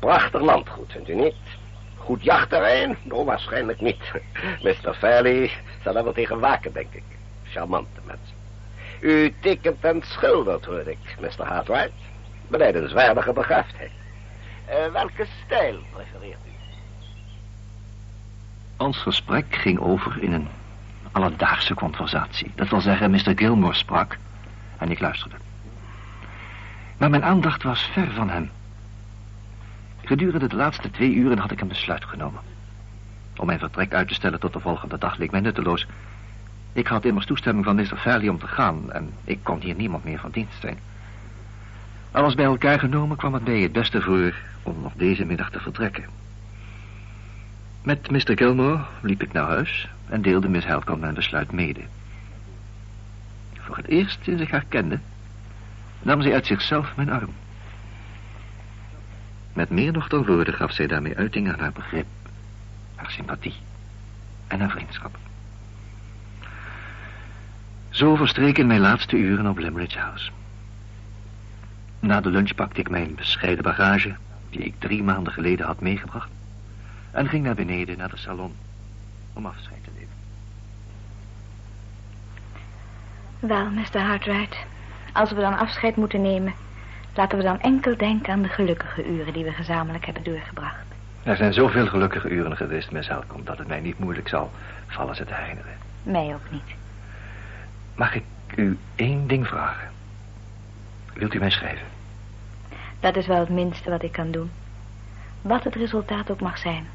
Prachtig 0.06 0.40
landgoed, 0.40 0.92
vindt 0.92 1.08
u 1.08 1.14
niet? 1.14 1.34
Goed 1.96 2.22
jachtterrein? 2.22 2.96
Nou, 3.02 3.24
waarschijnlijk 3.24 3.80
niet. 3.80 4.12
Mr. 4.64 4.94
Fairley 4.94 5.50
zal 5.82 5.92
daar 5.92 6.04
wel 6.04 6.12
tegen 6.12 6.40
waken, 6.40 6.72
denk 6.72 6.92
ik. 6.92 7.02
Charmante 7.44 8.00
mensen. 8.04 8.36
U 9.00 9.34
tekent 9.40 9.84
en 9.84 10.02
schildert, 10.04 10.64
hoor 10.64 10.88
ik, 10.88 10.98
Mr. 11.20 11.44
Hartwright. 11.46 11.92
Benijdenswaardige 12.48 13.32
begaafdheid. 13.32 13.90
Uh, 14.68 14.92
welke 14.92 15.26
stijl 15.44 15.78
prefereert 15.92 16.38
u? 16.46 16.50
Ons 18.76 18.98
gesprek 18.98 19.46
ging 19.48 19.80
over 19.80 20.22
in 20.22 20.32
een 20.32 20.48
alledaagse 21.12 21.74
conversatie. 21.74 22.52
Dat 22.54 22.68
wil 22.68 22.80
zeggen, 22.80 23.10
Mr. 23.10 23.32
Gilmore 23.34 23.74
sprak 23.74 24.18
en 24.78 24.90
ik 24.90 25.00
luisterde. 25.00 25.36
Maar 26.96 27.10
mijn 27.10 27.24
aandacht 27.24 27.62
was 27.62 27.82
ver 27.82 28.10
van 28.12 28.30
hem. 28.30 28.50
Gedurende 30.06 30.48
de 30.48 30.56
laatste 30.56 30.90
twee 30.90 31.14
uren 31.14 31.38
had 31.38 31.50
ik 31.50 31.60
een 31.60 31.68
besluit 31.68 32.04
genomen. 32.04 32.40
Om 33.36 33.46
mijn 33.46 33.58
vertrek 33.58 33.94
uit 33.94 34.08
te 34.08 34.14
stellen 34.14 34.40
tot 34.40 34.52
de 34.52 34.60
volgende 34.60 34.98
dag 34.98 35.16
leek 35.16 35.30
mij 35.30 35.40
nutteloos. 35.40 35.86
Ik 36.72 36.86
had 36.86 37.04
immers 37.04 37.26
toestemming 37.26 37.64
van 37.64 37.76
Mr. 37.76 37.96
Fairley 37.96 38.28
om 38.28 38.38
te 38.38 38.46
gaan... 38.46 38.92
en 38.92 39.10
ik 39.24 39.38
kon 39.42 39.60
hier 39.60 39.74
niemand 39.74 40.04
meer 40.04 40.18
van 40.18 40.30
dienst 40.30 40.60
zijn. 40.60 40.78
Alles 42.10 42.34
bij 42.34 42.44
elkaar 42.44 42.78
genomen 42.78 43.16
kwam 43.16 43.34
het 43.34 43.44
mij 43.44 43.60
het 43.60 43.72
beste 43.72 44.02
voor... 44.02 44.34
om 44.62 44.80
nog 44.82 44.92
deze 44.96 45.24
middag 45.24 45.50
te 45.50 45.60
vertrekken. 45.60 46.04
Met 47.82 48.10
Mr. 48.10 48.36
Gilmore 48.36 48.80
liep 49.00 49.22
ik 49.22 49.32
naar 49.32 49.46
huis... 49.46 49.88
en 50.08 50.22
deelde 50.22 50.48
Miss 50.48 50.66
Helcom 50.66 50.98
mijn 51.00 51.14
besluit 51.14 51.52
mede. 51.52 51.82
Voor 53.58 53.76
het 53.76 53.86
eerst 53.86 54.18
sinds 54.22 54.42
ik 54.42 54.50
haar 54.50 54.66
kende... 54.68 54.98
nam 56.02 56.22
zij 56.22 56.34
uit 56.34 56.46
zichzelf 56.46 56.96
mijn 56.96 57.10
arm. 57.10 57.30
Met 59.56 59.70
meer 59.70 59.92
nog 59.92 60.08
dan 60.08 60.26
woorden 60.26 60.54
gaf 60.54 60.72
zij 60.72 60.86
daarmee 60.86 61.16
uiting 61.16 61.52
aan 61.52 61.58
haar 61.58 61.72
begrip... 61.72 62.06
haar 62.94 63.10
sympathie 63.10 63.54
en 64.46 64.60
haar 64.60 64.70
vriendschap. 64.70 65.18
Zo 67.90 68.14
verstreken 68.14 68.66
mijn 68.66 68.80
laatste 68.80 69.16
uren 69.16 69.46
op 69.46 69.58
Limerick 69.58 69.92
House. 69.92 70.30
Na 72.00 72.20
de 72.20 72.30
lunch 72.30 72.54
pakte 72.54 72.80
ik 72.80 72.90
mijn 72.90 73.14
bescheiden 73.14 73.64
bagage, 73.64 74.16
die 74.50 74.60
ik 74.60 74.74
drie 74.78 75.02
maanden 75.02 75.32
geleden 75.32 75.66
had 75.66 75.80
meegebracht 75.80 76.30
en 77.10 77.28
ging 77.28 77.44
naar 77.44 77.54
beneden 77.54 77.98
naar 77.98 78.10
de 78.10 78.16
salon 78.16 78.54
om 79.32 79.46
afscheid 79.46 79.84
te 79.84 79.90
nemen. 79.94 80.14
Wel, 83.38 83.70
Mr. 83.70 84.00
Hartwright, 84.00 84.56
als 85.12 85.32
we 85.32 85.40
dan 85.40 85.58
afscheid 85.58 85.96
moeten 85.96 86.22
nemen, 86.22 86.54
laten 87.16 87.38
we 87.38 87.44
dan 87.44 87.60
enkel 87.60 87.96
denken 87.96 88.32
aan 88.32 88.42
de 88.42 88.48
gelukkige 88.48 89.06
uren 89.06 89.32
die 89.32 89.44
we 89.44 89.52
gezamenlijk 89.52 90.04
hebben 90.04 90.24
doorgebracht. 90.24 90.84
Er 91.22 91.36
zijn 91.36 91.52
zoveel 91.52 91.86
gelukkige 91.86 92.28
uren 92.28 92.56
geweest, 92.56 92.90
Miss 92.90 93.08
Helcom, 93.08 93.44
dat 93.44 93.58
het 93.58 93.68
mij 93.68 93.80
niet 93.80 93.98
moeilijk 93.98 94.28
zal 94.28 94.50
vallen 94.86 95.16
ze 95.16 95.24
te 95.24 95.34
herinneren. 95.34 95.72
Mij 96.02 96.34
ook 96.34 96.50
niet. 96.50 96.74
Mag 97.94 98.14
ik 98.14 98.24
u 98.56 98.78
één 98.94 99.26
ding 99.26 99.46
vragen? 99.46 99.88
Wilt 101.14 101.34
u 101.34 101.38
mij 101.38 101.50
schrijven? 101.50 101.86
Dat 103.00 103.16
is 103.16 103.26
wel 103.26 103.40
het 103.40 103.48
minste 103.48 103.90
wat 103.90 104.02
ik 104.02 104.12
kan 104.12 104.30
doen. 104.30 104.50
Wat 105.42 105.64
het 105.64 105.74
resultaat 105.74 106.30
ook 106.30 106.40
mag 106.40 106.58
zijn. 106.58 106.86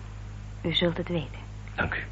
U 0.61 0.73
zult 0.73 0.97
het 0.97 1.07
weten. 1.07 1.39
Dank 1.75 1.95
u. 1.95 2.03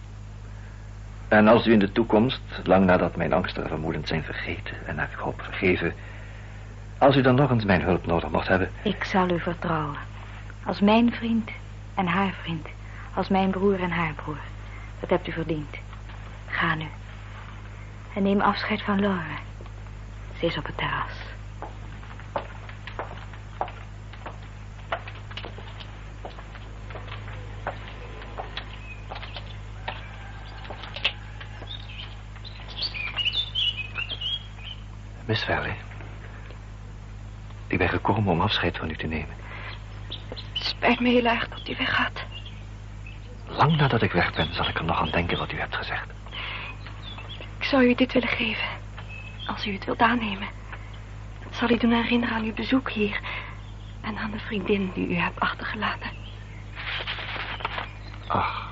En 1.27 1.47
als 1.47 1.67
u 1.67 1.71
in 1.71 1.79
de 1.79 1.91
toekomst, 1.91 2.41
lang 2.63 2.85
nadat 2.85 3.15
mijn 3.15 3.33
angstige 3.33 3.67
vermoedens 3.67 4.07
zijn 4.07 4.23
vergeten 4.23 4.75
en 4.85 4.95
naar 4.95 5.09
ik 5.11 5.17
hoop 5.17 5.41
vergeven, 5.41 5.93
als 6.99 7.15
u 7.15 7.21
dan 7.21 7.35
nog 7.35 7.51
eens 7.51 7.65
mijn 7.65 7.81
hulp 7.81 8.05
nodig 8.05 8.29
mocht 8.29 8.47
hebben. 8.47 8.69
Ik 8.81 9.03
zal 9.03 9.29
u 9.29 9.39
vertrouwen. 9.39 9.97
Als 10.65 10.79
mijn 10.79 11.13
vriend 11.13 11.49
en 11.95 12.07
haar 12.07 12.33
vriend. 12.41 12.67
Als 13.13 13.27
mijn 13.27 13.49
broer 13.49 13.81
en 13.81 13.91
haar 13.91 14.13
broer. 14.13 14.37
Dat 14.99 15.09
hebt 15.09 15.27
u 15.27 15.31
verdiend. 15.31 15.77
Ga 16.47 16.75
nu. 16.75 16.87
En 18.13 18.23
neem 18.23 18.41
afscheid 18.41 18.81
van 18.81 18.99
Laura. 18.99 19.37
Ze 20.39 20.45
is 20.45 20.57
op 20.57 20.65
het 20.65 20.77
terras. 20.77 21.11
Miss 35.25 35.43
Valley. 35.43 35.88
Ik 37.69 37.77
ben 37.77 37.89
gekomen 37.89 38.33
om 38.33 38.41
afscheid 38.41 38.77
van 38.77 38.89
u 38.89 38.95
te 38.95 39.07
nemen. 39.07 39.35
Het 40.53 40.65
spijt 40.65 40.99
me 40.99 41.09
heel 41.09 41.25
erg 41.25 41.47
dat 41.47 41.69
u 41.69 41.75
weggaat. 41.77 42.23
Lang 43.47 43.77
nadat 43.77 44.01
ik 44.01 44.11
weg 44.11 44.33
ben, 44.33 44.53
zal 44.53 44.67
ik 44.67 44.77
er 44.77 44.83
nog 44.83 44.99
aan 44.99 45.09
denken 45.11 45.37
wat 45.37 45.51
u 45.51 45.59
hebt 45.59 45.75
gezegd. 45.75 46.07
Ik 47.57 47.63
zou 47.63 47.83
u 47.83 47.95
dit 47.95 48.13
willen 48.13 48.29
geven. 48.29 48.67
Als 49.45 49.67
u 49.67 49.73
het 49.73 49.85
wilt 49.85 49.99
aannemen. 49.99 50.47
Het 51.39 51.55
zal 51.55 51.69
u 51.69 51.77
doen 51.77 51.91
herinneren 51.91 52.35
aan 52.35 52.43
uw 52.43 52.53
bezoek 52.53 52.89
hier. 52.89 53.19
En 54.01 54.17
aan 54.17 54.31
de 54.31 54.39
vriendin 54.39 54.91
die 54.93 55.07
u 55.07 55.15
hebt 55.15 55.39
achtergelaten. 55.39 56.09
Ach. 58.27 58.67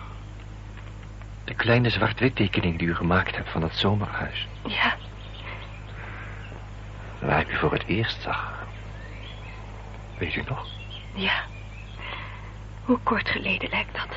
De 1.44 1.54
kleine 1.54 1.90
zwart-wit 1.90 2.36
tekening 2.36 2.78
die 2.80 2.88
u 2.88 2.96
gemaakt 2.96 3.36
hebt 3.36 3.50
van 3.50 3.62
het 3.62 3.76
zomerhuis. 3.76 4.48
Ja, 4.66 4.96
Waar 7.20 7.40
ik 7.40 7.52
u 7.52 7.58
voor 7.58 7.72
het 7.72 7.86
eerst 7.86 8.22
zag. 8.22 8.57
Weet 10.18 10.36
u 10.36 10.44
nog? 10.48 10.66
ja. 11.14 11.44
Hoe 12.84 13.00
kort 13.04 13.30
geleden 13.30 13.70
lijkt 13.70 13.94
dat. 13.94 14.08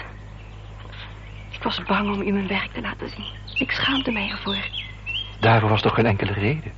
Ik 1.51 1.63
was 1.63 1.83
bang 1.83 2.15
om 2.15 2.21
u 2.21 2.33
mijn 2.33 2.49
werk 2.49 2.73
te 2.73 2.81
laten 2.81 3.09
zien. 3.09 3.27
Ik 3.59 3.71
schaamde 3.71 4.11
mij 4.11 4.31
ervoor. 4.31 4.69
Daarvoor 5.41 5.69
was 5.69 5.83
toch 5.83 5.95
geen 5.95 6.07
enkele 6.07 6.33
reden. 6.33 6.73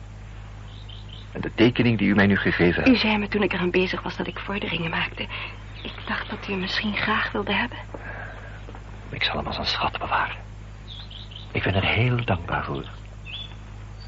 En 1.33 1.41
de 1.41 1.55
tekening 1.55 1.99
die 1.99 2.09
u 2.09 2.15
mij 2.15 2.27
nu 2.27 2.37
gegeven 2.37 2.83
U 2.83 2.85
hebt... 2.87 3.01
zei 3.01 3.19
me 3.19 3.29
toen 3.29 3.43
ik 3.43 3.53
eraan 3.53 3.71
bezig 3.71 4.03
was 4.03 4.17
dat 4.17 4.27
ik 4.27 4.39
vorderingen 4.39 4.91
maakte. 4.91 5.23
Ik 5.83 5.95
dacht 6.07 6.31
dat 6.31 6.49
u 6.49 6.51
hem 6.51 6.61
misschien 6.61 6.97
graag 6.97 7.33
wilde 7.33 7.55
hebben. 7.55 7.79
Ik 9.09 9.23
zal 9.23 9.37
hem 9.37 9.47
als 9.47 9.59
een 9.59 9.67
schat 9.67 9.99
bewaren. 9.99 10.37
Ik 11.53 11.63
ben 11.63 11.75
er 11.75 11.85
heel 11.85 12.25
dankbaar 12.25 12.65
voor. 12.65 12.85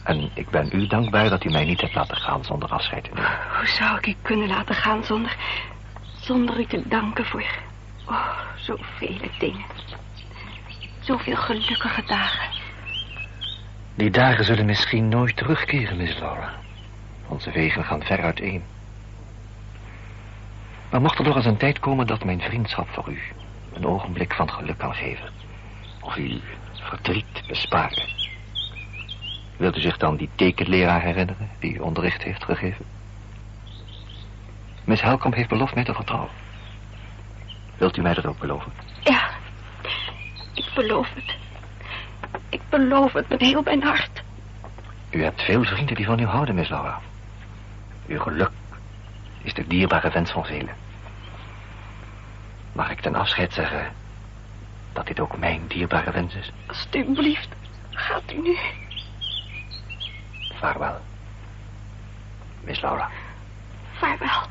En 0.04 0.30
ik 0.34 0.50
ben 0.50 0.68
u 0.72 0.86
dankbaar 0.86 1.30
dat 1.30 1.44
u 1.44 1.50
mij 1.50 1.64
niet 1.64 1.80
hebt 1.80 1.94
laten 1.94 2.16
gaan 2.16 2.44
zonder 2.44 2.68
afscheid 2.68 3.04
te 3.04 3.10
nemen. 3.14 3.30
Hoe 3.56 3.66
zou 3.66 3.98
ik 3.98 4.06
u 4.06 4.14
kunnen 4.22 4.48
laten 4.48 4.74
gaan 4.74 5.04
zonder... 5.04 5.36
zonder 6.20 6.60
u 6.60 6.66
te 6.66 6.82
danken 6.88 7.24
voor... 7.24 7.44
Oh, 8.06 8.38
zoveel 8.56 9.18
dingen. 9.38 9.64
Zoveel 11.00 11.36
gelukkige 11.36 12.02
dagen. 12.06 12.48
Die 13.94 14.10
dagen 14.10 14.44
zullen 14.44 14.66
misschien 14.66 15.08
nooit 15.08 15.36
terugkeren, 15.36 15.96
Miss 15.96 16.18
Laura. 16.18 16.52
Onze 17.28 17.50
wegen 17.50 17.84
gaan 17.84 18.02
ver 18.02 18.22
uiteen. 18.22 18.62
Maar 20.90 21.00
mocht 21.00 21.18
er 21.18 21.24
nog 21.24 21.36
eens 21.36 21.44
een 21.44 21.56
tijd 21.56 21.78
komen 21.78 22.06
dat 22.06 22.24
mijn 22.24 22.40
vriendschap 22.40 22.88
voor 22.88 23.08
u... 23.08 23.18
een 23.72 23.86
ogenblik 23.86 24.34
van 24.34 24.50
geluk 24.50 24.78
kan 24.78 24.94
geven... 24.94 25.28
of 26.00 26.16
u 26.16 26.40
verdriet 26.72 27.42
besparen... 27.46 28.23
Wilt 29.56 29.76
u 29.76 29.80
zich 29.80 29.96
dan 29.96 30.16
die 30.16 30.28
tekenleraar 30.34 31.00
herinneren 31.00 31.50
die 31.58 31.74
u 31.74 31.78
onderricht 31.78 32.22
heeft 32.22 32.44
gegeven? 32.44 32.84
Miss 34.84 35.02
Helcom 35.02 35.32
heeft 35.32 35.48
beloofd 35.48 35.74
mij 35.74 35.84
te 35.84 35.94
vertrouwen. 35.94 36.30
Wilt 37.76 37.96
u 37.96 38.02
mij 38.02 38.14
dat 38.14 38.26
ook 38.26 38.38
beloven? 38.38 38.72
Ja, 39.00 39.28
ik 40.54 40.70
beloof 40.74 41.08
het. 41.14 41.36
Ik 42.48 42.60
beloof 42.68 43.12
het 43.12 43.28
met 43.28 43.40
heel 43.40 43.62
mijn 43.62 43.82
hart. 43.82 44.22
U 45.10 45.22
hebt 45.22 45.42
veel 45.42 45.64
vrienden 45.64 45.94
die 45.94 46.06
van 46.06 46.18
u 46.18 46.26
houden, 46.26 46.54
Miss 46.54 46.70
Laura. 46.70 47.00
Uw 48.06 48.20
geluk 48.20 48.50
is 49.42 49.54
de 49.54 49.66
dierbare 49.66 50.10
wens 50.10 50.30
van 50.30 50.44
velen. 50.44 50.74
Mag 52.72 52.90
ik 52.90 53.00
ten 53.00 53.14
afscheid 53.14 53.52
zeggen 53.52 53.92
dat 54.92 55.06
dit 55.06 55.20
ook 55.20 55.38
mijn 55.38 55.62
dierbare 55.66 56.10
wens 56.10 56.34
is? 56.34 56.52
Alsjeblieft, 56.66 57.48
gaat 57.90 58.32
u 58.32 58.40
nu. 58.42 58.56
Vaarwel. 60.58 61.00
Miss 62.64 62.80
Laura. 62.80 63.10
Vaarwel. 63.92 64.42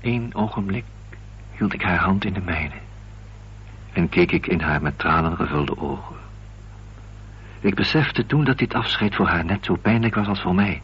Eén 0.00 0.34
ogenblik 0.34 0.84
hield 1.56 1.72
ik 1.72 1.82
haar 1.82 1.98
hand 1.98 2.24
in 2.24 2.32
de 2.32 2.40
mijne. 2.40 2.74
En 3.92 4.08
keek 4.08 4.32
ik 4.32 4.46
in 4.46 4.60
haar 4.60 4.82
met 4.82 4.98
tranen 4.98 5.36
gevulde 5.36 5.78
ogen. 5.78 6.16
Ik 7.60 7.74
besefte 7.74 8.26
toen 8.26 8.44
dat 8.44 8.58
dit 8.58 8.74
afscheid 8.74 9.14
voor 9.14 9.28
haar 9.28 9.44
net 9.44 9.64
zo 9.64 9.74
pijnlijk 9.74 10.14
was 10.14 10.26
als 10.26 10.40
voor 10.40 10.54
mij. 10.54 10.82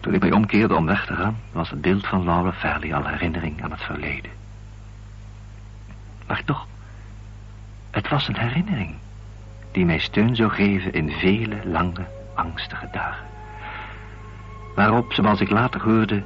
Toen 0.00 0.14
ik 0.14 0.20
mij 0.20 0.32
omkeerde 0.32 0.74
om 0.74 0.86
weg 0.86 1.06
te 1.06 1.14
gaan, 1.14 1.36
was 1.52 1.70
het 1.70 1.80
beeld 1.80 2.06
van 2.06 2.24
Laura 2.24 2.52
Fairley 2.52 2.94
al 2.94 3.06
herinnering 3.06 3.62
aan 3.62 3.70
het 3.70 3.82
verleden. 3.82 4.30
Maar 6.26 6.44
toch, 6.44 6.66
het 7.90 8.08
was 8.08 8.28
een 8.28 8.36
herinnering 8.36 8.94
die 9.74 9.84
mij 9.84 9.98
steun 9.98 10.36
zou 10.36 10.50
geven 10.50 10.92
in 10.92 11.10
vele 11.10 11.56
lange, 11.64 12.04
angstige 12.34 12.88
dagen. 12.92 13.26
Waarop, 14.74 15.12
zoals 15.12 15.40
ik 15.40 15.50
later 15.50 15.82
hoorde, 15.82 16.22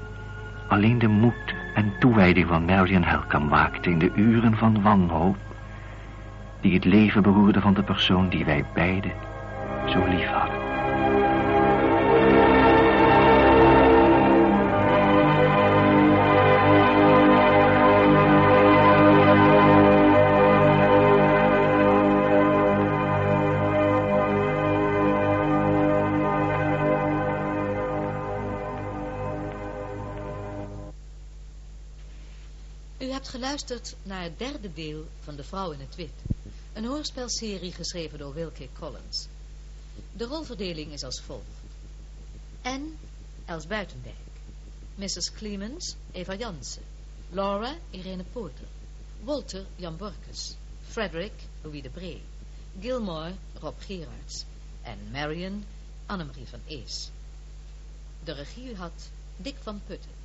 alleen 0.68 0.98
de 0.98 1.08
moed 1.08 1.54
en 1.74 1.92
toewijding 1.98 2.46
van 2.46 2.64
Marion 2.64 3.02
Helcom 3.02 3.48
waakte 3.48 3.90
in 3.90 3.98
de 3.98 4.12
uren 4.14 4.56
van 4.56 4.82
wanhoop 4.82 5.36
die 6.60 6.74
het 6.74 6.84
leven 6.84 7.22
beroerde 7.22 7.60
van 7.60 7.74
de 7.74 7.82
persoon 7.82 8.28
die 8.28 8.44
wij 8.44 8.64
beiden 8.74 9.12
zo 9.86 10.04
lief 10.06 10.28
hadden. 10.28 11.27
Naar 34.02 34.22
het 34.22 34.38
derde 34.38 34.72
deel 34.72 35.06
van 35.20 35.36
De 35.36 35.44
Vrouw 35.44 35.70
in 35.70 35.80
het 35.80 35.94
Wit. 35.94 36.10
Een 36.72 36.84
hoorspelserie 36.84 37.72
geschreven 37.72 38.18
door 38.18 38.34
Wilkie 38.34 38.68
Collins. 38.78 39.26
De 40.12 40.24
rolverdeling 40.24 40.92
is 40.92 41.02
als 41.02 41.20
volgt. 41.20 41.44
Anne, 42.62 42.88
Els 43.44 43.66
Buitendijk. 43.66 44.14
Mrs. 44.94 45.32
Clemens, 45.32 45.94
Eva 46.12 46.34
Jansen. 46.34 46.82
Laura, 47.30 47.76
Irene 47.90 48.24
Poorter. 48.32 48.66
Walter, 49.24 49.64
Jan 49.76 49.96
Borkes. 49.96 50.56
Frederick, 50.82 51.32
Louis 51.62 51.82
de 51.82 51.90
Bree. 51.90 52.22
Gilmore, 52.80 53.32
Rob 53.60 53.80
Gerards. 53.80 54.44
En 54.82 54.98
Marion, 55.10 55.64
Annemarie 56.06 56.46
van 56.46 56.60
Ees. 56.66 57.10
De 58.24 58.32
regie 58.32 58.74
had 58.74 59.10
Dick 59.36 59.56
van 59.62 59.80
Putten. 59.86 60.17